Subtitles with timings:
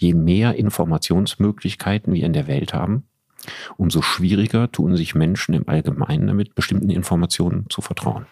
[0.00, 3.04] je mehr Informationsmöglichkeiten wir in der Welt haben,
[3.76, 8.26] umso schwieriger tun sich Menschen im Allgemeinen damit, bestimmten Informationen zu vertrauen.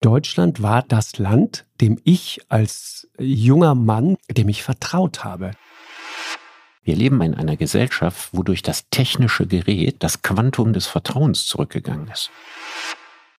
[0.00, 5.50] Deutschland war das Land, dem ich als junger Mann, dem ich vertraut habe.
[6.82, 12.08] Wir leben in einer Gesellschaft, wo durch das technische Gerät das Quantum des Vertrauens zurückgegangen
[12.08, 12.30] ist.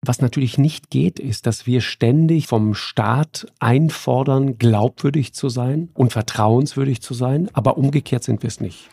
[0.04, 6.12] Was natürlich nicht geht, ist, dass wir ständig vom Staat einfordern, glaubwürdig zu sein und
[6.12, 8.90] vertrauenswürdig zu sein, aber umgekehrt sind wir es nicht.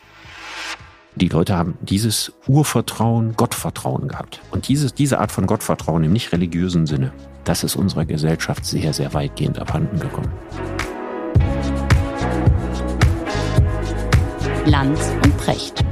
[1.15, 4.39] Die Leute haben dieses Urvertrauen, Gottvertrauen gehabt.
[4.51, 7.11] Und dieses, diese Art von Gottvertrauen im nicht religiösen Sinne,
[7.43, 10.31] das ist unserer Gesellschaft sehr, sehr weitgehend abhanden gekommen.
[14.67, 15.83] Lanz und Precht.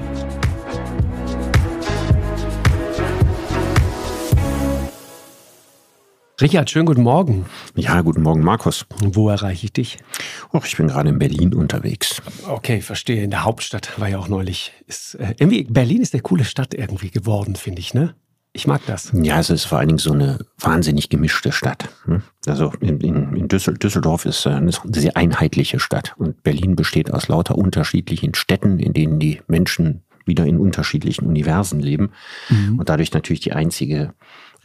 [6.40, 7.48] Richard, schönen guten Morgen.
[7.74, 8.86] Ja, guten Morgen, Markus.
[9.04, 9.98] Wo erreiche ich dich?
[10.54, 12.22] Och, ich bin gerade in Berlin unterwegs.
[12.48, 13.24] Okay, verstehe.
[13.24, 14.72] In der Hauptstadt war ja auch neulich.
[14.86, 18.14] Ist, äh, irgendwie, Berlin ist eine coole Stadt irgendwie geworden, finde ich, ne?
[18.54, 19.12] Ich mag das.
[19.14, 21.90] Ja, es ist vor allen Dingen so eine wahnsinnig gemischte Stadt.
[22.06, 22.22] Hm?
[22.46, 27.58] Also in, in Düsseldorf ist äh, eine sehr einheitliche Stadt und Berlin besteht aus lauter
[27.58, 32.12] unterschiedlichen Städten, in denen die Menschen wieder in unterschiedlichen Universen leben
[32.50, 32.80] mhm.
[32.80, 34.14] und dadurch natürlich die einzige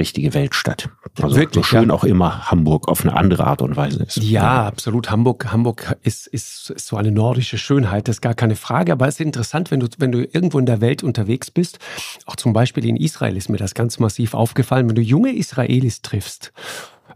[0.03, 0.91] richtige Weltstadt.
[1.23, 1.95] Also Wirklich, so schön ja.
[1.95, 4.17] auch immer Hamburg auf eine andere Art und Weise ist.
[4.17, 4.67] Ja, ja.
[4.67, 5.11] absolut.
[5.11, 8.93] Hamburg, Hamburg ist, ist, ist, so eine nordische Schönheit, das ist gar keine Frage.
[8.93, 11.79] Aber es ist interessant, wenn du, wenn du irgendwo in der Welt unterwegs bist,
[12.27, 16.03] auch zum Beispiel in Israel ist mir das ganz massiv aufgefallen, wenn du junge Israelis
[16.03, 16.53] triffst,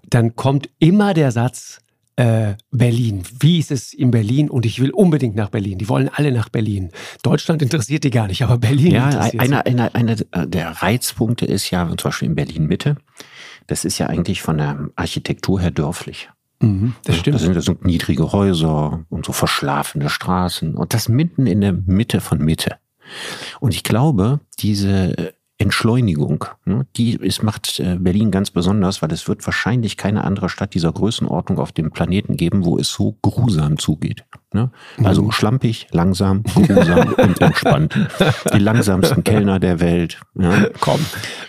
[0.08, 1.80] dann kommt immer der Satz,
[2.16, 3.22] äh, Berlin.
[3.40, 4.50] Wie ist es in Berlin?
[4.50, 5.78] Und ich will unbedingt nach Berlin.
[5.78, 6.90] Die wollen alle nach Berlin.
[7.22, 11.70] Deutschland interessiert die gar nicht, aber Berlin ja, interessiert einer, einer, einer der Reizpunkte ist
[11.70, 12.96] ja zum Beispiel in Berlin Mitte.
[13.66, 16.30] Das ist ja eigentlich von der Architektur her dörflich.
[16.60, 17.34] Mhm, das stimmt.
[17.34, 22.20] Da sind so niedrige Häuser und so verschlafene Straßen und das mitten in der Mitte
[22.20, 22.76] von Mitte.
[23.60, 26.44] Und ich glaube, diese Entschleunigung.
[26.66, 26.86] Ne?
[26.96, 30.92] Die ist, macht äh, Berlin ganz besonders, weil es wird wahrscheinlich keine andere Stadt dieser
[30.92, 34.24] Größenordnung auf dem Planeten geben, wo es so grusam zugeht.
[34.52, 34.70] Ne?
[35.02, 35.32] Also mhm.
[35.32, 37.98] schlampig, langsam, grusam und entspannt.
[38.52, 40.20] Die langsamsten Kellner der Welt.
[40.34, 40.66] Ja?
[40.78, 41.00] Komm,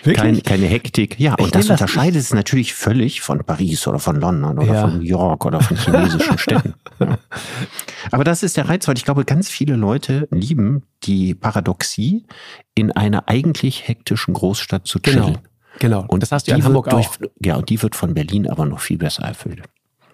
[0.04, 1.20] Kein, keine Hektik.
[1.20, 4.82] Ja, und das unterscheidet es natürlich völlig von Paris oder von London oder ja.
[4.82, 6.76] von New York oder von chinesischen Städten.
[7.00, 7.18] Ja.
[8.12, 12.26] Aber das ist der Reiz, weil ich glaube, ganz viele Leute lieben die Paradoxie,
[12.78, 15.26] in einer eigentlich hektischen Großstadt zu chillen.
[15.26, 15.40] Genau.
[15.80, 16.06] Genau.
[16.08, 17.18] Und das hast du in Hamburg durch, auch.
[17.44, 19.62] Ja, und die wird von Berlin aber noch viel besser erfüllt.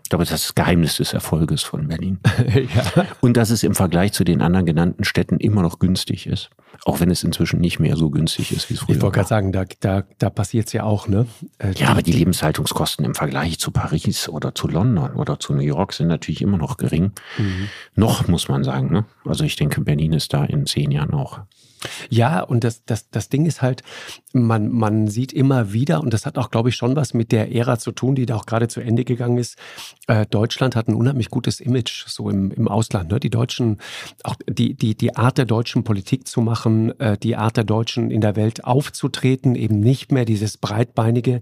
[0.03, 2.19] Ich glaube, das ist das Geheimnis des Erfolges von Berlin.
[2.53, 3.05] ja.
[3.21, 6.49] Und dass es im Vergleich zu den anderen genannten Städten immer noch günstig ist.
[6.85, 8.95] Auch wenn es inzwischen nicht mehr so günstig ist, wie es früher war.
[8.95, 11.25] Ich wollte gerade sagen, da, da, da passiert es ja auch, ne?
[11.57, 15.61] Äh, ja, aber die Lebenshaltungskosten im Vergleich zu Paris oder zu London oder zu New
[15.61, 17.13] York sind natürlich immer noch gering.
[17.37, 17.69] Mhm.
[17.95, 19.05] Noch, muss man sagen, ne?
[19.25, 21.39] Also ich denke, Berlin ist da in zehn Jahren auch
[22.09, 23.83] ja, und das, das, das Ding ist halt,
[24.33, 27.53] man, man sieht immer wieder, und das hat auch, glaube ich, schon was mit der
[27.53, 29.57] Ära zu tun, die da auch gerade zu Ende gegangen ist.
[30.07, 33.11] Äh, Deutschland hat ein unheimlich gutes Image so im, im Ausland.
[33.11, 33.19] Ne?
[33.19, 33.79] Die Deutschen,
[34.23, 38.11] auch die, die, die Art der deutschen Politik zu machen, äh, die Art der Deutschen
[38.11, 41.41] in der Welt aufzutreten, eben nicht mehr dieses breitbeinige,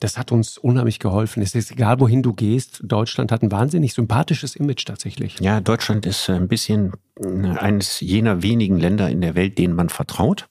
[0.00, 1.42] das hat uns unheimlich geholfen.
[1.42, 5.38] Es ist egal, wohin du gehst, Deutschland hat ein wahnsinnig sympathisches Image tatsächlich.
[5.40, 10.48] Ja, Deutschland ist ein bisschen eines jener wenigen Länder in der Welt, denen man vertraut.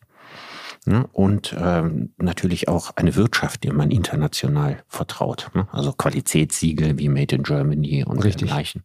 [0.85, 1.07] Ne?
[1.11, 5.49] Und ähm, natürlich auch eine Wirtschaft, der man international vertraut.
[5.53, 5.67] Ne?
[5.71, 8.47] Also Qualitätssiegel wie Made in Germany und Richtig.
[8.47, 8.83] dergleichen.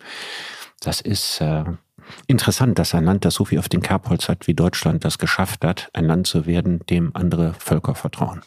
[0.80, 1.64] Das ist äh,
[2.26, 5.64] interessant, dass ein Land, das so viel auf den Kerbholz hat wie Deutschland, das geschafft
[5.64, 8.42] hat, ein Land zu werden, dem andere Völker vertrauen.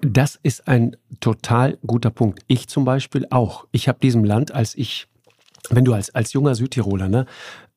[0.00, 2.40] Das ist ein total guter Punkt.
[2.46, 3.66] Ich zum Beispiel auch.
[3.70, 5.08] Ich habe diesem Land, als ich
[5.70, 7.26] wenn du als, als junger Südtiroler, ne,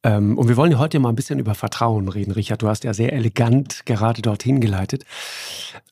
[0.05, 2.61] und wir wollen ja heute mal ein bisschen über Vertrauen reden, Richard.
[2.61, 5.03] Du hast ja sehr elegant gerade dorthin geleitet.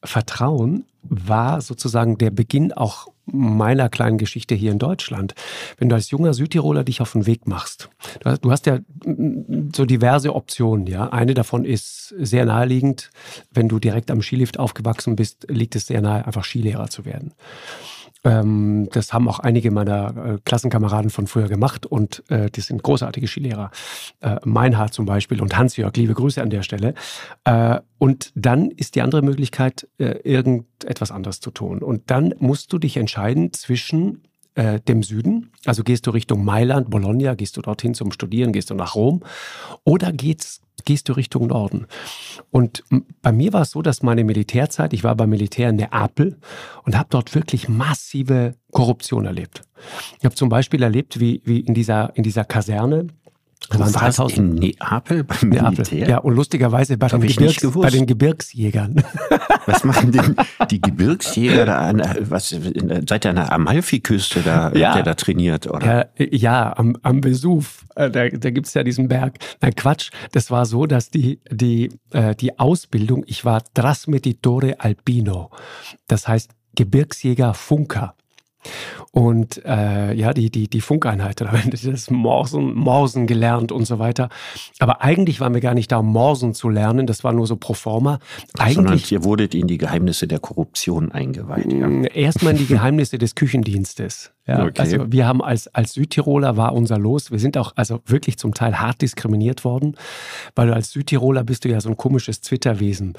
[0.03, 5.33] Vertrauen war sozusagen der Beginn auch meiner kleinen Geschichte hier in Deutschland.
[5.77, 7.89] Wenn du als junger Südtiroler dich auf den Weg machst,
[8.41, 8.79] du hast ja
[9.75, 11.09] so diverse Optionen, ja.
[11.09, 13.11] Eine davon ist sehr naheliegend.
[13.51, 17.33] Wenn du direkt am Skilift aufgewachsen bist, liegt es sehr nahe, einfach Skilehrer zu werden.
[18.23, 22.81] Ähm, das haben auch einige meiner äh, Klassenkameraden von früher gemacht und äh, die sind
[22.83, 23.71] großartige Skilehrer.
[24.21, 26.93] Äh, Meinhard zum Beispiel und Hans-Jörg, liebe Grüße an der Stelle.
[27.43, 31.79] Äh, und dann ist die andere Möglichkeit, äh, irgendetwas anderes zu tun.
[31.79, 34.23] Und dann musst du dich entscheiden zwischen
[34.55, 38.69] äh, dem Süden, also gehst du Richtung Mailand, Bologna, gehst du dorthin zum Studieren, gehst
[38.69, 39.23] du nach Rom,
[39.83, 41.87] oder geht's gehst du Richtung Norden.
[42.51, 42.83] Und
[43.21, 46.37] bei mir war es so, dass meine Militärzeit, ich war beim Militär in Neapel
[46.83, 49.61] und habe dort wirklich massive Korruption erlebt.
[50.19, 53.07] Ich habe zum Beispiel erlebt, wie, wie in, dieser, in dieser Kaserne
[53.69, 55.71] Waren Du warst 3000 in Neapel beim Neapel.
[55.71, 56.09] Militär?
[56.09, 59.03] Ja, und lustigerweise bei den, Gebirgs, bei den Gebirgsjägern.
[59.65, 60.35] Was machen denn
[60.71, 64.89] die Gebirgsjäger da an, was, seid ihr an der Amalfiküste da, Ja.
[64.89, 66.09] habt ihr da trainiert, oder?
[66.17, 69.35] Ja, ja am, am Vesuv, äh, da, da gibt es ja diesen Berg.
[69.61, 75.49] Nein, Quatsch, das war so, dass die, die, äh, die Ausbildung, ich war Trasmetitore Alpino,
[76.07, 78.15] das heißt Gebirgsjäger Funker.
[79.11, 84.29] Und äh, ja, die, die, die Funkeinheit, wir das Morsen, Morsen gelernt und so weiter.
[84.79, 87.55] Aber eigentlich waren wir gar nicht da, um Morsen zu lernen, das war nur so
[87.55, 88.19] pro forma.
[88.57, 91.71] Sondern Eigentlich ihr wurdet in die Geheimnisse der Korruption eingeweiht.
[91.71, 91.87] Ja.
[91.87, 94.31] Mm, Erstmal in die Geheimnisse des Küchendienstes.
[94.45, 94.81] Ja, Okay.
[94.81, 98.53] Also wir haben als, als Südtiroler war unser Los, wir sind auch also wirklich zum
[98.53, 99.95] Teil hart diskriminiert worden,
[100.55, 103.13] weil du als Südtiroler bist du ja so ein komisches Zwitterwesen.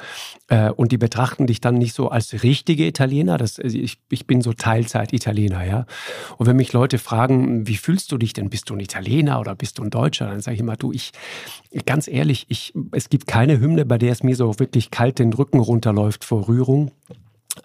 [0.49, 3.38] Äh, und die betrachten dich dann nicht so als richtige Italiener.
[3.38, 5.87] Das, also ich, ich bin so Teilzeit-Italiener, ja.
[6.37, 8.50] Und wenn mich Leute fragen, wie fühlst du dich denn?
[8.50, 10.26] Bist du ein Italiener oder bist du ein Deutscher?
[10.26, 11.12] Dann sage ich immer, du, ich,
[11.87, 15.32] ganz ehrlich, ich, es gibt keine Hymne, bei der es mir so wirklich kalt den
[15.32, 16.91] Rücken runterläuft vor Rührung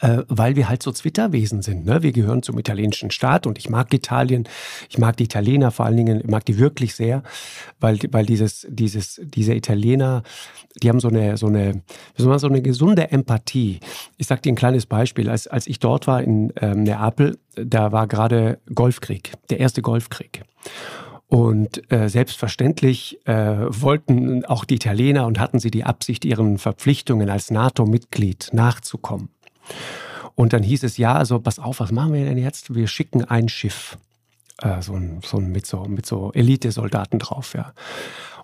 [0.02, 1.86] äh, weil wir halt so Zwitterwesen sind.
[1.86, 2.04] Ne?
[2.04, 4.48] Wir gehören zum italienischen Staat und ich mag Italien,
[4.90, 7.24] ich mag die Italiener vor allen Dingen, ich mag die wirklich sehr,
[7.80, 10.24] weil, weil dieses, dieses, diese Italiener,
[10.82, 11.82] die haben so eine, so eine,
[12.16, 13.80] so eine gesunde Empathie.
[14.18, 15.30] Ich sage dir ein kleines Beispiel.
[15.30, 20.44] Als, als ich dort war in ähm, Neapel, da war gerade Golfkrieg, der erste Golfkrieg.
[21.28, 27.30] Und äh, selbstverständlich äh, wollten auch die Italiener und hatten sie die Absicht, ihren Verpflichtungen
[27.30, 29.30] als NATO-Mitglied nachzukommen.
[30.36, 32.74] Und dann hieß es, ja, also pass auf, was machen wir denn jetzt?
[32.74, 33.98] Wir schicken ein Schiff,
[34.62, 37.74] äh, so ein, so ein, mit so, mit so Elitesoldaten drauf, ja.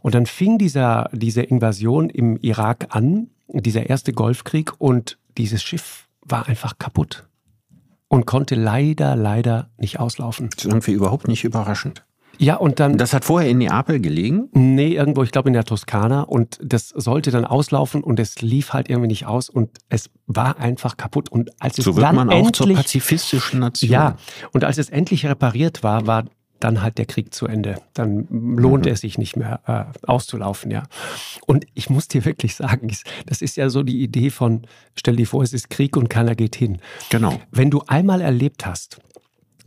[0.02, 6.08] Und dann fing dieser, diese Invasion im Irak an, dieser erste Golfkrieg, und dieses Schiff
[6.22, 7.28] war einfach kaputt
[8.08, 10.50] und konnte leider, leider nicht auslaufen.
[10.50, 12.04] Das ist irgendwie überhaupt nicht überraschend.
[12.38, 12.98] Ja, und dann.
[12.98, 14.50] Das hat vorher in Neapel gelegen.
[14.54, 16.22] Nee, irgendwo, ich glaube in der Toskana.
[16.22, 20.60] Und das sollte dann auslaufen und es lief halt irgendwie nicht aus und es war
[20.60, 21.30] einfach kaputt.
[21.30, 23.92] Und als es So wird dann man auch zur endlich, pazifistischen Nation.
[23.92, 24.18] Ja,
[24.52, 26.26] und als es endlich repariert war, war
[26.60, 27.82] dann halt der Krieg zu Ende.
[27.94, 30.84] Dann lohnte es sich nicht mehr äh, auszulaufen, ja.
[31.46, 32.92] Und ich muss dir wirklich sagen,
[33.26, 34.66] das ist ja so die Idee von,
[34.96, 36.80] stell dir vor, es ist Krieg und keiner geht hin.
[37.10, 37.40] Genau.
[37.52, 39.00] Wenn du einmal erlebt hast,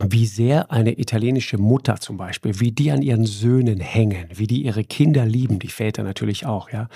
[0.01, 4.63] wie sehr eine italienische Mutter zum Beispiel, wie die an ihren Söhnen hängen, wie die
[4.63, 6.87] ihre Kinder lieben, die Väter natürlich auch, ja,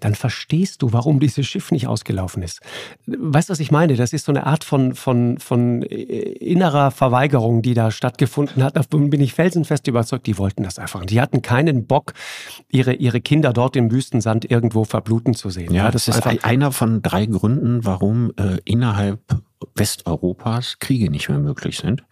[0.00, 2.60] dann verstehst du, warum dieses Schiff nicht ausgelaufen ist.
[3.06, 3.96] Weißt du, was ich meine?
[3.96, 8.76] Das ist so eine Art von, von, von äh, innerer Verweigerung, die da stattgefunden hat.
[8.76, 11.04] Davon bin ich felsenfest überzeugt, die wollten das einfach.
[11.04, 12.12] Die hatten keinen Bock,
[12.70, 15.74] ihre, ihre Kinder dort im Wüstensand irgendwo verbluten zu sehen.
[15.74, 19.20] Ja, das ist einfach, ein- einer von drei Gründen, warum äh, innerhalb
[19.74, 22.04] Westeuropas Kriege nicht mehr möglich sind,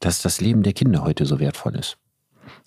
[0.00, 1.98] dass das Leben der Kinder heute so wertvoll ist.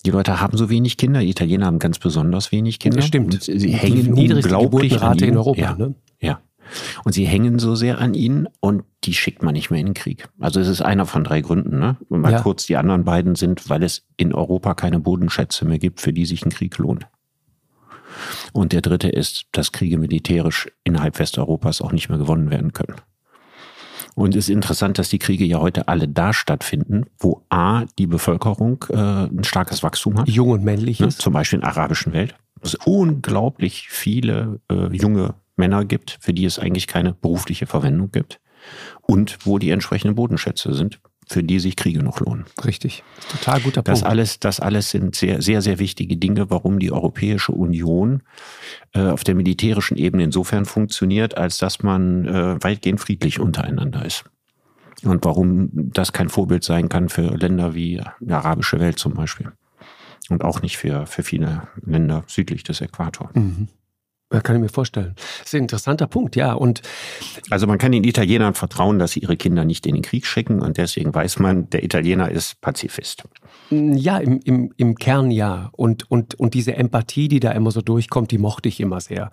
[0.05, 3.01] Die Leute haben so wenig Kinder, die Italiener haben ganz besonders wenig Kinder.
[3.01, 3.33] Stimmt.
[3.33, 5.29] Und sie Die hängen niedrigste unglaublich an ihnen.
[5.29, 5.95] in Europa, Ja, ne?
[6.19, 6.41] ja.
[7.03, 9.93] Und sie hängen so sehr an ihnen und die schickt man nicht mehr in den
[9.93, 10.29] Krieg.
[10.39, 11.77] Also es ist einer von drei Gründen.
[11.79, 11.97] Ne?
[12.07, 12.41] Mal Ja.
[12.41, 16.25] kurz, die anderen beiden sind, weil es in Europa keine Bodenschätze mehr gibt, für die
[16.25, 17.05] sich ein Krieg lohnt.
[18.53, 22.95] Und der dritte ist, dass Kriege militärisch innerhalb Westeuropas auch nicht mehr gewonnen werden können.
[24.15, 28.07] Und es ist interessant, dass die Kriege ja heute alle da stattfinden, wo A, die
[28.07, 31.09] Bevölkerung äh, ein starkes Wachstum hat, jung und männlich ne?
[31.09, 36.33] zum Beispiel in der arabischen Welt, wo es unglaublich viele äh, junge Männer gibt, für
[36.33, 38.39] die es eigentlich keine berufliche Verwendung gibt.
[39.01, 41.01] Und wo die entsprechenden Bodenschätze sind,
[41.33, 42.45] für die sich Kriege noch lohnen.
[42.63, 43.03] Richtig.
[43.29, 44.09] Total guter Das Punkt.
[44.11, 48.21] alles, das alles sind sehr, sehr, sehr wichtige Dinge, warum die Europäische Union
[48.93, 54.25] äh, auf der militärischen Ebene insofern funktioniert, als dass man äh, weitgehend friedlich untereinander ist.
[55.03, 59.51] Und warum das kein Vorbild sein kann für Länder wie die arabische Welt zum Beispiel.
[60.29, 63.31] Und auch nicht für, für viele Länder südlich des Äquator.
[63.33, 63.67] Mhm.
[64.33, 65.13] Ja, kann ich mir vorstellen.
[65.15, 66.53] Das ist ein interessanter Punkt, ja.
[66.53, 66.81] Und
[67.51, 70.59] Also man kann den Italienern vertrauen, dass sie ihre Kinder nicht in den Krieg schicken
[70.59, 73.23] und deswegen weiß man, der Italiener ist Pazifist.
[73.69, 75.69] mh, ja, im, im, im Kern ja.
[75.73, 79.29] Und, und, und diese Empathie, die da immer so durchkommt, die mochte ich immer sehr.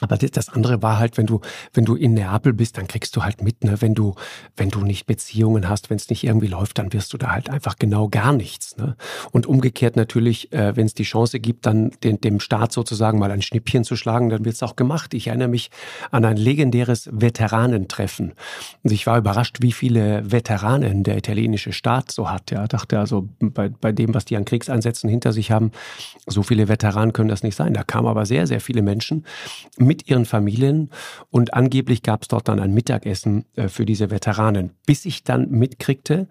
[0.00, 1.40] Aber das, andere war halt, wenn du,
[1.72, 3.80] wenn du in Neapel bist, dann kriegst du halt mit, ne?
[3.80, 4.14] wenn du,
[4.56, 7.50] wenn du nicht Beziehungen hast, wenn es nicht irgendwie läuft, dann wirst du da halt
[7.50, 8.76] einfach genau gar nichts.
[8.76, 8.96] Ne?
[9.32, 13.30] Und umgekehrt natürlich, äh, wenn es die Chance gibt, dann den, dem Staat sozusagen mal
[13.30, 15.14] ein Schnippchen zu schlagen, dann wird es auch gemacht.
[15.14, 15.70] Ich erinnere mich
[16.10, 18.34] an ein legendäres Veteranentreffen.
[18.82, 22.50] Und ich war überrascht, wie viele Veteranen der italienische Staat so hat.
[22.50, 25.72] Ja, dachte also bei, bei dem, was die an Kriegseinsätzen hinter sich haben,
[26.26, 27.74] so viele Veteranen können das nicht sein.
[27.74, 29.24] Da kamen aber sehr, sehr viele Menschen
[29.88, 30.90] mit ihren Familien
[31.30, 34.70] und angeblich gab es dort dann ein Mittagessen äh, für diese Veteranen.
[34.86, 36.28] Bis ich dann mitkriegte,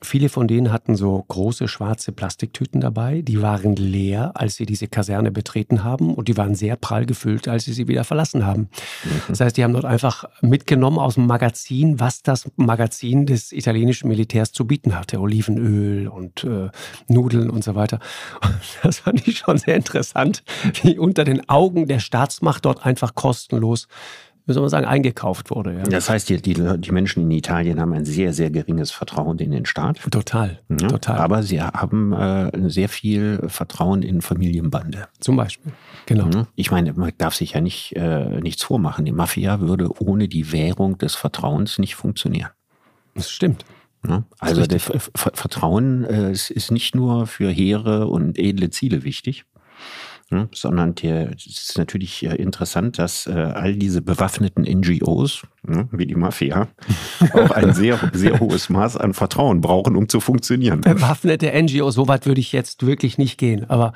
[0.00, 3.20] Viele von denen hatten so große schwarze Plastiktüten dabei.
[3.20, 7.48] Die waren leer, als sie diese Kaserne betreten haben und die waren sehr prall gefüllt,
[7.48, 8.68] als sie sie wieder verlassen haben.
[9.02, 9.10] Mhm.
[9.26, 14.06] Das heißt, die haben dort einfach mitgenommen aus dem Magazin, was das Magazin des italienischen
[14.06, 15.20] Militärs zu bieten hatte.
[15.20, 16.68] Olivenöl und äh,
[17.08, 17.98] Nudeln und so weiter.
[18.40, 20.44] Und das fand ich schon sehr interessant,
[20.82, 23.86] wie unter den Augen der Staatsmacht dort einfach kostenlos
[24.48, 25.74] wie soll man sagen, eingekauft wurde.
[25.74, 25.82] Ja.
[25.82, 29.50] Das heißt, die, die, die, Menschen in Italien haben ein sehr, sehr geringes Vertrauen in
[29.50, 30.00] den Staat.
[30.10, 31.18] Total, ja, total.
[31.18, 35.06] Aber sie haben äh, sehr viel Vertrauen in Familienbande.
[35.20, 35.72] Zum Beispiel,
[36.06, 36.30] genau.
[36.30, 36.46] Ja.
[36.54, 39.04] Ich meine, man darf sich ja nicht, äh, nichts vormachen.
[39.04, 42.48] Die Mafia würde ohne die Währung des Vertrauens nicht funktionieren.
[43.14, 43.66] Das stimmt.
[44.38, 49.44] Also das Vertrauen äh, ist nicht nur für hehre und edle Ziele wichtig,
[50.30, 50.48] Ne?
[50.52, 56.16] Sondern es ist natürlich äh, interessant, dass äh, all diese bewaffneten NGOs, ne, wie die
[56.16, 56.68] Mafia,
[57.32, 60.82] auch ein sehr, sehr hohes Maß an Vertrauen brauchen, um zu funktionieren.
[60.82, 63.68] Bewaffnete NGOs, so weit würde ich jetzt wirklich nicht gehen.
[63.70, 63.94] Aber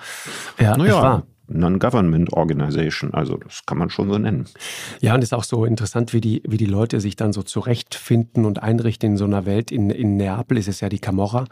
[0.59, 1.23] ja, naja.
[1.49, 4.47] Non-Government Organization, also das kann man schon so nennen.
[5.01, 7.43] Ja, und es ist auch so interessant, wie die, wie die Leute sich dann so
[7.43, 9.71] zurechtfinden und einrichten in so einer Welt.
[9.71, 11.47] In, in Neapel ist es ja die Camorra.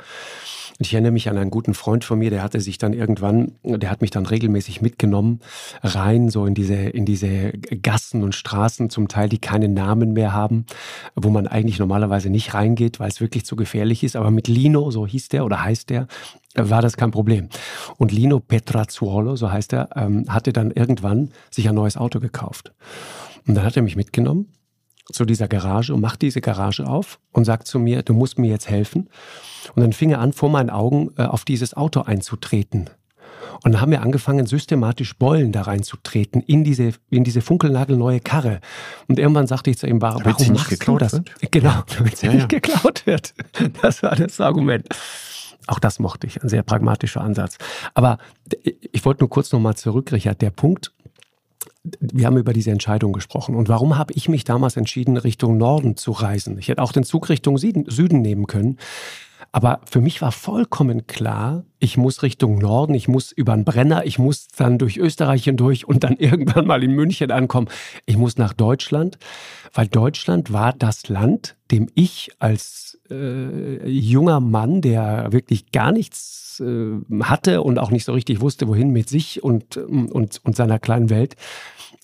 [0.82, 3.90] Ich erinnere mich an einen guten Freund von mir, der hatte sich dann irgendwann, der
[3.90, 5.40] hat mich dann regelmäßig mitgenommen,
[5.82, 10.32] rein so in diese, in diese Gassen und Straßen, zum Teil, die keinen Namen mehr
[10.32, 10.64] haben,
[11.14, 14.16] wo man eigentlich normalerweise nicht reingeht, weil es wirklich zu gefährlich ist.
[14.16, 16.06] Aber mit Lino, so hieß der oder heißt der,
[16.54, 17.48] war das kein Problem.
[17.96, 22.72] Und Lino Petrazzuolo, so heißt er, ähm, hatte dann irgendwann sich ein neues Auto gekauft.
[23.46, 24.48] Und dann hat er mich mitgenommen
[25.12, 28.50] zu dieser Garage und macht diese Garage auf und sagt zu mir, du musst mir
[28.50, 29.08] jetzt helfen.
[29.74, 32.90] Und dann fing er an, vor meinen Augen äh, auf dieses Auto einzutreten.
[33.62, 38.60] Und dann haben wir angefangen, systematisch Bollen da reinzutreten in diese, in diese funkelnagelneue Karre.
[39.06, 41.12] Und irgendwann sagte ich zu ihm, warum machst du das?
[41.12, 41.30] Wird?
[41.50, 42.58] Genau, damit sie ja, nicht ja.
[42.58, 43.34] geklaut wird.
[43.82, 44.86] Das war das Argument.
[45.66, 47.58] Auch das mochte ich, ein sehr pragmatischer Ansatz.
[47.94, 48.18] Aber
[48.92, 50.40] ich wollte nur kurz nochmal zurück, Richard.
[50.42, 50.92] Der Punkt,
[52.00, 53.54] wir haben über diese Entscheidung gesprochen.
[53.54, 56.58] Und warum habe ich mich damals entschieden, Richtung Norden zu reisen?
[56.58, 58.78] Ich hätte auch den Zug Richtung Süden, nehmen können.
[59.52, 64.06] Aber für mich war vollkommen klar, ich muss Richtung Norden, ich muss über den Brenner,
[64.06, 67.68] ich muss dann durch Österreich hindurch und dann irgendwann mal in München ankommen.
[68.06, 69.18] Ich muss nach Deutschland,
[69.72, 76.60] weil Deutschland war das Land, dem ich als äh, junger Mann, der wirklich gar nichts
[76.60, 80.78] äh, hatte und auch nicht so richtig wusste, wohin mit sich und, und, und seiner
[80.78, 81.36] kleinen Welt,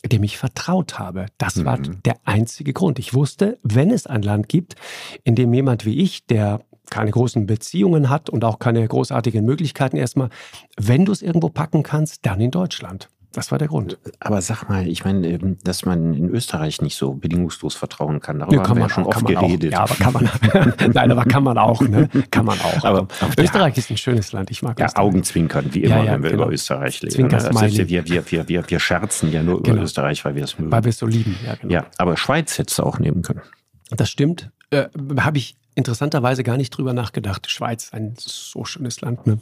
[0.05, 1.27] dem ich vertraut habe.
[1.39, 2.03] Das war mhm.
[2.05, 2.99] der einzige Grund.
[2.99, 4.77] Ich wusste, wenn es ein Land gibt,
[5.25, 6.61] in dem jemand wie ich, der
[6.91, 10.31] keine großen Beziehungen hat und auch keine großartigen Möglichkeiten erstmal,
[10.77, 13.09] wenn du es irgendwo packen kannst, dann in Deutschland.
[13.33, 13.99] Das war der Grund.
[14.19, 18.39] Aber sag mal, ich meine, ähm, dass man in Österreich nicht so bedingungslos vertrauen kann,
[18.39, 19.75] darüber ja, kann haben wir man, ja schon oft geredet.
[19.75, 19.79] Auch.
[19.79, 22.09] Ja, aber kann man, nein, aber kann man auch, ne?
[22.31, 22.85] Kann man auch.
[22.85, 25.05] Aber, aber Österreich ja, ist ein schönes Land, ich mag ja, Österreich.
[25.05, 26.45] Augenzwinkern, wie immer, ja, wenn wir genau.
[26.45, 27.33] über Österreich reden.
[27.35, 27.51] Also
[27.89, 29.77] wir, wir, wir, wir, wir scherzen ja nur genau.
[29.77, 30.73] über Österreich, weil wir es mögen.
[30.73, 31.73] Weil wir es so lieben, ja, genau.
[31.73, 33.43] Ja, aber Schweiz hättest du auch nehmen können.
[33.91, 34.51] Das stimmt.
[34.71, 34.87] Äh,
[35.19, 37.51] Habe ich interessanterweise gar nicht drüber nachgedacht.
[37.51, 39.39] Schweiz, ein so schönes Land, ne?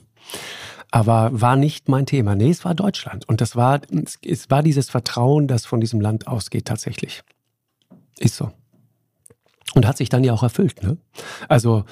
[0.95, 2.37] Aber war nicht mein Thema.
[2.37, 3.29] Nee, es war Deutschland.
[3.29, 3.81] Und das war,
[4.25, 7.25] es war dieses Vertrauen, das von diesem Land ausgeht, tatsächlich.
[8.17, 8.53] Ist so.
[9.75, 10.97] Und hat sich dann ja auch erfüllt, ne?
[11.49, 11.85] Also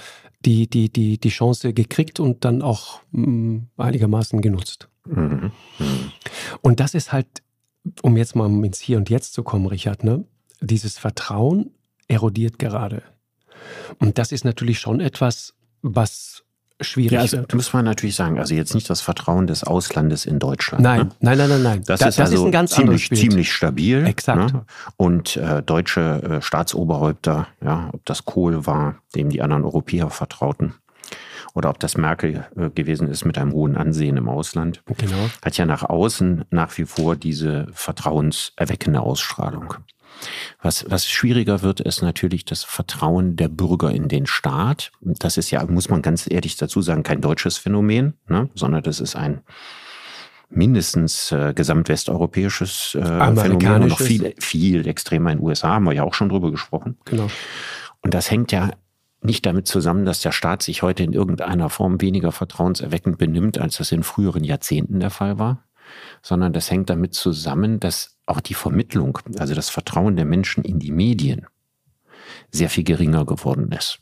[0.45, 4.89] die, die, die, die Chance gekriegt und dann auch mh, mm, einigermaßen genutzt.
[5.05, 5.51] Mhm.
[5.81, 6.13] Mhm.
[6.61, 7.43] Und das ist halt,
[8.03, 10.25] um jetzt mal ins Hier und Jetzt zu kommen, Richard, ne?
[10.61, 11.73] Dieses Vertrauen
[12.07, 13.03] erodiert gerade.
[13.99, 16.45] Und das ist natürlich schon etwas, was
[16.85, 17.43] schwierig ja, also.
[17.55, 20.83] Muss man natürlich sagen, also jetzt nicht das Vertrauen des Auslandes in Deutschland.
[20.83, 21.11] Nein, ne?
[21.21, 21.83] nein, nein, nein, nein.
[21.87, 24.05] Das, das ist, das also ist ein ganz ziemlich, ziemlich stabil.
[24.07, 24.53] Exakt.
[24.53, 24.65] Ne?
[24.97, 30.75] Und äh, deutsche äh, Staatsoberhäupter, ja, ob das Kohl war, dem die anderen Europäer vertrauten,
[31.55, 35.31] oder ob das Merkel äh, gewesen ist mit einem hohen Ansehen im Ausland, genau.
[35.45, 39.75] hat ja nach außen nach wie vor diese vertrauenserweckende Ausstrahlung.
[40.61, 44.93] Was, was schwieriger wird, ist natürlich das Vertrauen der Bürger in den Staat.
[45.01, 48.49] Das ist ja, muss man ganz ehrlich dazu sagen, kein deutsches Phänomen, ne?
[48.55, 49.43] sondern das ist ein
[50.55, 55.93] mindestens äh, gesamtwesteuropäisches äh, Phänomen und noch viel, viel extremer in den USA, haben wir
[55.93, 56.99] ja auch schon drüber gesprochen.
[57.07, 57.29] Genau.
[58.03, 58.71] Und das hängt ja
[59.23, 63.79] nicht damit zusammen, dass der Staat sich heute in irgendeiner Form weniger vertrauenserweckend benimmt, als
[63.79, 65.65] das in früheren Jahrzehnten der Fall war,
[66.23, 70.79] sondern das hängt damit zusammen, dass auch die Vermittlung, also das Vertrauen der Menschen in
[70.79, 71.47] die Medien
[72.51, 74.01] sehr viel geringer geworden ist.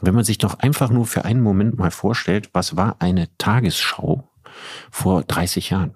[0.00, 4.28] Wenn man sich doch einfach nur für einen Moment mal vorstellt, was war eine Tagesschau
[4.90, 5.94] vor 30 Jahren?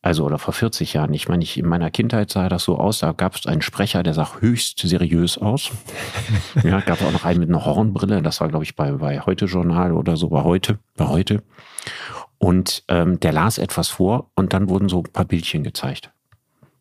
[0.00, 1.12] Also oder vor 40 Jahren.
[1.12, 4.02] Ich meine, ich, in meiner Kindheit sah das so aus, da gab es einen Sprecher,
[4.02, 5.70] der sah höchst seriös aus.
[6.62, 9.46] ja, gab auch noch einen mit einer Hornbrille, das war, glaube ich, bei, bei Heute
[9.46, 11.42] Journal oder so, bei heute, bei heute.
[12.38, 16.12] Und ähm, der las etwas vor und dann wurden so ein paar Bildchen gezeigt.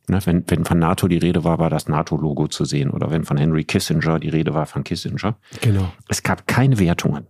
[0.10, 2.92] Ne, wenn, wenn von NATO die Rede war, war das NATO-Logo zu sehen.
[2.92, 5.38] Oder wenn von Henry Kissinger die Rede war, von Kissinger.
[5.62, 5.92] Genau.
[6.08, 7.28] Es gab keine Wertungen.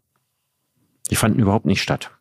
[1.09, 2.11] Die fanden überhaupt nicht statt.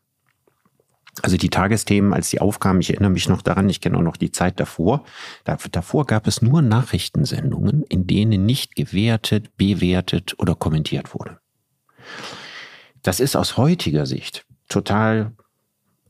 [1.22, 4.16] Also die Tagesthemen, als die aufkamen, ich erinnere mich noch daran, ich kenne auch noch
[4.16, 5.04] die Zeit davor.
[5.44, 11.38] Da, davor gab es nur Nachrichtensendungen, in denen nicht gewertet, bewertet oder kommentiert wurde.
[13.02, 15.32] Das ist aus heutiger Sicht total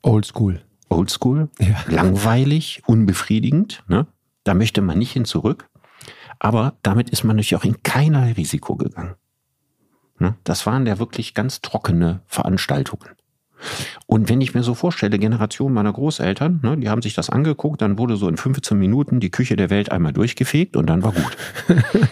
[0.03, 0.63] Oldschool.
[0.89, 1.85] oldschool, Ja.
[1.89, 3.83] langweilig, unbefriedigend.
[3.89, 4.07] Ne?
[4.47, 5.69] Da möchte man nicht hin zurück.
[6.39, 9.17] Aber damit ist man natürlich auch in keinerlei Risiko gegangen.
[10.19, 10.37] Ne?
[10.45, 13.11] Das waren ja wirklich ganz trockene Veranstaltungen.
[14.07, 17.81] Und wenn ich mir so vorstelle, Generation meiner Großeltern, ne, die haben sich das angeguckt,
[17.81, 21.13] dann wurde so in 15 Minuten die Küche der Welt einmal durchgefegt und dann war
[21.13, 21.37] gut.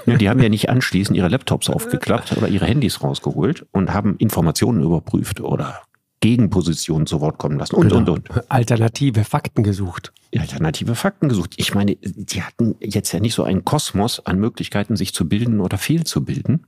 [0.06, 4.16] ja, die haben ja nicht anschließend ihre Laptops aufgeklappt oder ihre Handys rausgeholt und haben
[4.16, 5.82] Informationen überprüft oder
[6.24, 8.50] Gegenpositionen zu Wort kommen lassen und, und, und.
[8.50, 10.10] Alternative Fakten gesucht.
[10.34, 11.52] Alternative Fakten gesucht.
[11.58, 15.60] Ich meine, die hatten jetzt ja nicht so einen Kosmos an Möglichkeiten, sich zu bilden
[15.60, 16.66] oder fehlzubilden.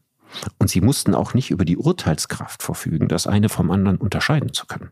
[0.58, 4.66] Und sie mussten auch nicht über die Urteilskraft verfügen, das eine vom anderen unterscheiden zu
[4.66, 4.90] können.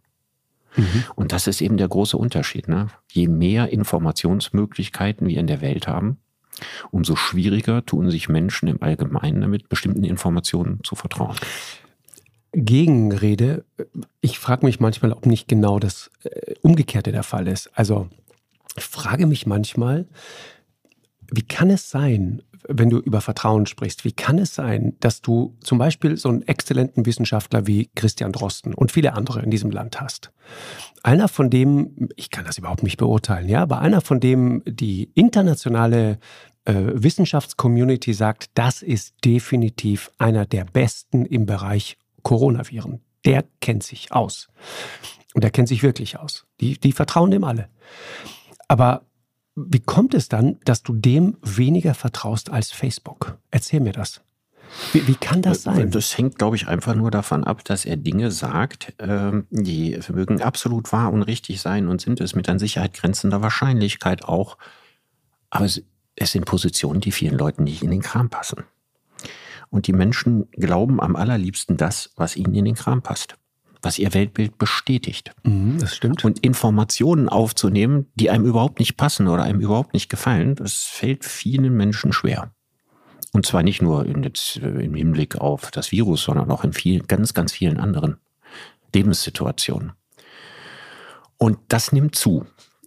[1.14, 2.66] Und das ist eben der große Unterschied.
[2.66, 2.88] Ne?
[3.12, 6.16] Je mehr Informationsmöglichkeiten wir in der Welt haben,
[6.90, 11.36] umso schwieriger tun sich Menschen im Allgemeinen damit, bestimmten Informationen zu vertrauen.
[12.54, 13.64] Gegenrede,
[14.24, 17.70] ich frage mich manchmal, ob nicht genau das äh, Umgekehrte der Fall ist.
[17.74, 18.08] Also
[18.74, 20.06] ich frage mich manchmal,
[21.30, 25.54] wie kann es sein, wenn du über Vertrauen sprichst, wie kann es sein, dass du
[25.60, 30.00] zum Beispiel so einen exzellenten Wissenschaftler wie Christian Drosten und viele andere in diesem Land
[30.00, 30.32] hast?
[31.02, 35.10] Einer von dem, ich kann das überhaupt nicht beurteilen, ja, aber einer von dem die
[35.12, 36.18] internationale
[36.64, 43.03] äh, Wissenschaftscommunity sagt, das ist definitiv einer der besten im Bereich Coronaviren.
[43.24, 44.48] Der kennt sich aus.
[45.34, 46.46] Und der kennt sich wirklich aus.
[46.60, 47.68] Die, die vertrauen dem alle.
[48.68, 49.04] Aber
[49.56, 53.38] wie kommt es dann, dass du dem weniger vertraust als Facebook?
[53.50, 54.20] Erzähl mir das.
[54.92, 55.90] Wie, wie kann das sein?
[55.90, 60.42] Das hängt, glaube ich, einfach nur davon ab, dass er Dinge sagt, ähm, die mögen
[60.42, 64.58] absolut wahr und richtig sein und sind es mit an Sicherheit grenzender Wahrscheinlichkeit auch.
[65.50, 65.82] Aber es,
[66.16, 68.64] es sind Positionen, die vielen Leuten nicht in den Kram passen.
[69.74, 73.34] Und die Menschen glauben am allerliebsten das, was ihnen in den Kram passt,
[73.82, 75.32] was ihr Weltbild bestätigt.
[75.42, 76.24] Mhm, das stimmt.
[76.24, 81.24] Und Informationen aufzunehmen, die einem überhaupt nicht passen oder einem überhaupt nicht gefallen, das fällt
[81.24, 82.52] vielen Menschen schwer.
[83.32, 86.72] Und zwar nicht nur in jetzt, äh, im Hinblick auf das Virus, sondern auch in
[86.72, 88.18] vielen, ganz, ganz vielen anderen
[88.94, 89.94] Lebenssituationen.
[91.36, 92.46] Und das nimmt zu.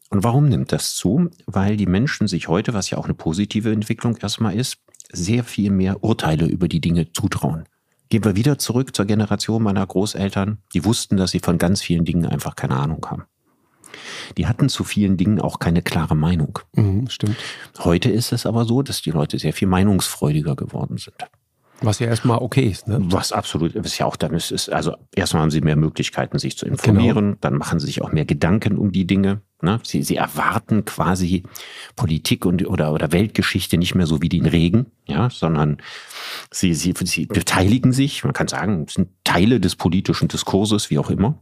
[0.09, 1.31] Und warum nimmt das zu?
[1.47, 4.77] Weil die Menschen sich heute, was ja auch eine positive Entwicklung erstmal ist,
[5.11, 7.65] sehr viel mehr Urteile über die Dinge zutrauen.
[8.09, 12.05] Gehen wir wieder zurück zur Generation meiner Großeltern, die wussten, dass sie von ganz vielen
[12.05, 13.23] Dingen einfach keine Ahnung haben.
[14.37, 16.59] Die hatten zu vielen Dingen auch keine klare Meinung.
[16.73, 17.37] Mhm, stimmt.
[17.79, 21.15] Heute ist es aber so, dass die Leute sehr viel meinungsfreudiger geworden sind.
[21.81, 22.97] Was ja erstmal okay ist, ne?
[22.99, 26.57] Was absolut ist ja auch dann ist, ist also erstmal haben sie mehr Möglichkeiten, sich
[26.57, 29.41] zu informieren, dann machen sie sich auch mehr Gedanken um die Dinge.
[29.61, 29.79] Ne?
[29.83, 31.43] Sie, sie erwarten quasi
[31.95, 35.77] Politik und oder oder Weltgeschichte nicht mehr so wie den Regen, ja, sondern
[36.51, 38.23] sie, sie, sie beteiligen sich.
[38.23, 41.41] Man kann sagen, sind Teile des politischen Diskurses, wie auch immer.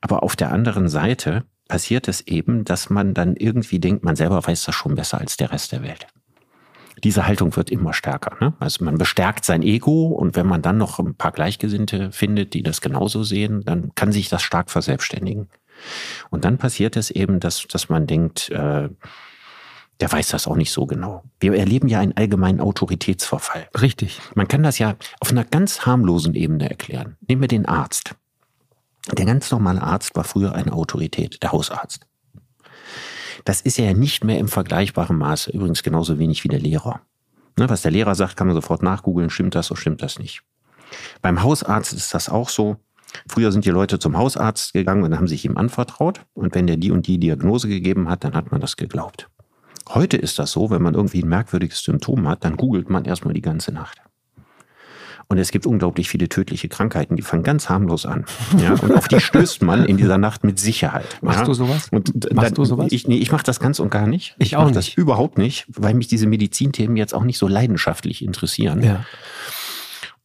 [0.00, 4.44] Aber auf der anderen Seite passiert es eben, dass man dann irgendwie denkt, man selber
[4.44, 6.06] weiß das schon besser als der Rest der Welt
[7.04, 8.36] diese Haltung wird immer stärker.
[8.40, 8.54] Ne?
[8.60, 12.62] Also man bestärkt sein Ego und wenn man dann noch ein paar Gleichgesinnte findet, die
[12.62, 15.48] das genauso sehen, dann kann sich das stark verselbstständigen.
[16.30, 18.88] Und dann passiert es eben, dass, dass man denkt, äh,
[20.00, 21.22] der weiß das auch nicht so genau.
[21.38, 23.68] Wir erleben ja einen allgemeinen Autoritätsverfall.
[23.80, 24.20] Richtig.
[24.34, 27.16] Man kann das ja auf einer ganz harmlosen Ebene erklären.
[27.28, 28.16] Nehmen wir den Arzt.
[29.10, 32.06] Der ganz normale Arzt war früher eine Autorität, der Hausarzt.
[33.44, 37.00] Das ist ja nicht mehr im vergleichbaren Maße, übrigens genauso wenig wie der Lehrer.
[37.58, 40.42] Ne, was der Lehrer sagt, kann man sofort nachgoogeln, stimmt das oder stimmt das nicht.
[41.20, 42.76] Beim Hausarzt ist das auch so.
[43.28, 46.22] Früher sind die Leute zum Hausarzt gegangen und haben sich ihm anvertraut.
[46.34, 49.28] Und wenn der die und die Diagnose gegeben hat, dann hat man das geglaubt.
[49.88, 53.34] Heute ist das so, wenn man irgendwie ein merkwürdiges Symptom hat, dann googelt man erstmal
[53.34, 53.98] die ganze Nacht.
[55.28, 58.26] Und es gibt unglaublich viele tödliche Krankheiten, die fangen ganz harmlos an.
[58.58, 58.74] Ja?
[58.74, 61.18] Und auf die stößt man in dieser Nacht mit Sicherheit.
[61.22, 61.44] Machst ja?
[61.46, 61.88] du sowas?
[61.90, 62.92] Und Machst dann, du sowas?
[62.92, 64.36] Ich, nee, ich mache das ganz und gar nicht.
[64.38, 64.98] Ich auch mach das nicht.
[64.98, 68.82] überhaupt nicht, weil mich diese Medizinthemen jetzt auch nicht so leidenschaftlich interessieren.
[68.82, 69.06] Ja.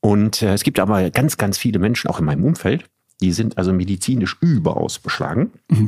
[0.07, 2.85] Und äh, es gibt aber ganz, ganz viele Menschen, auch in meinem Umfeld,
[3.19, 5.49] Die sind also medizinisch überaus beschlagen.
[5.71, 5.87] Die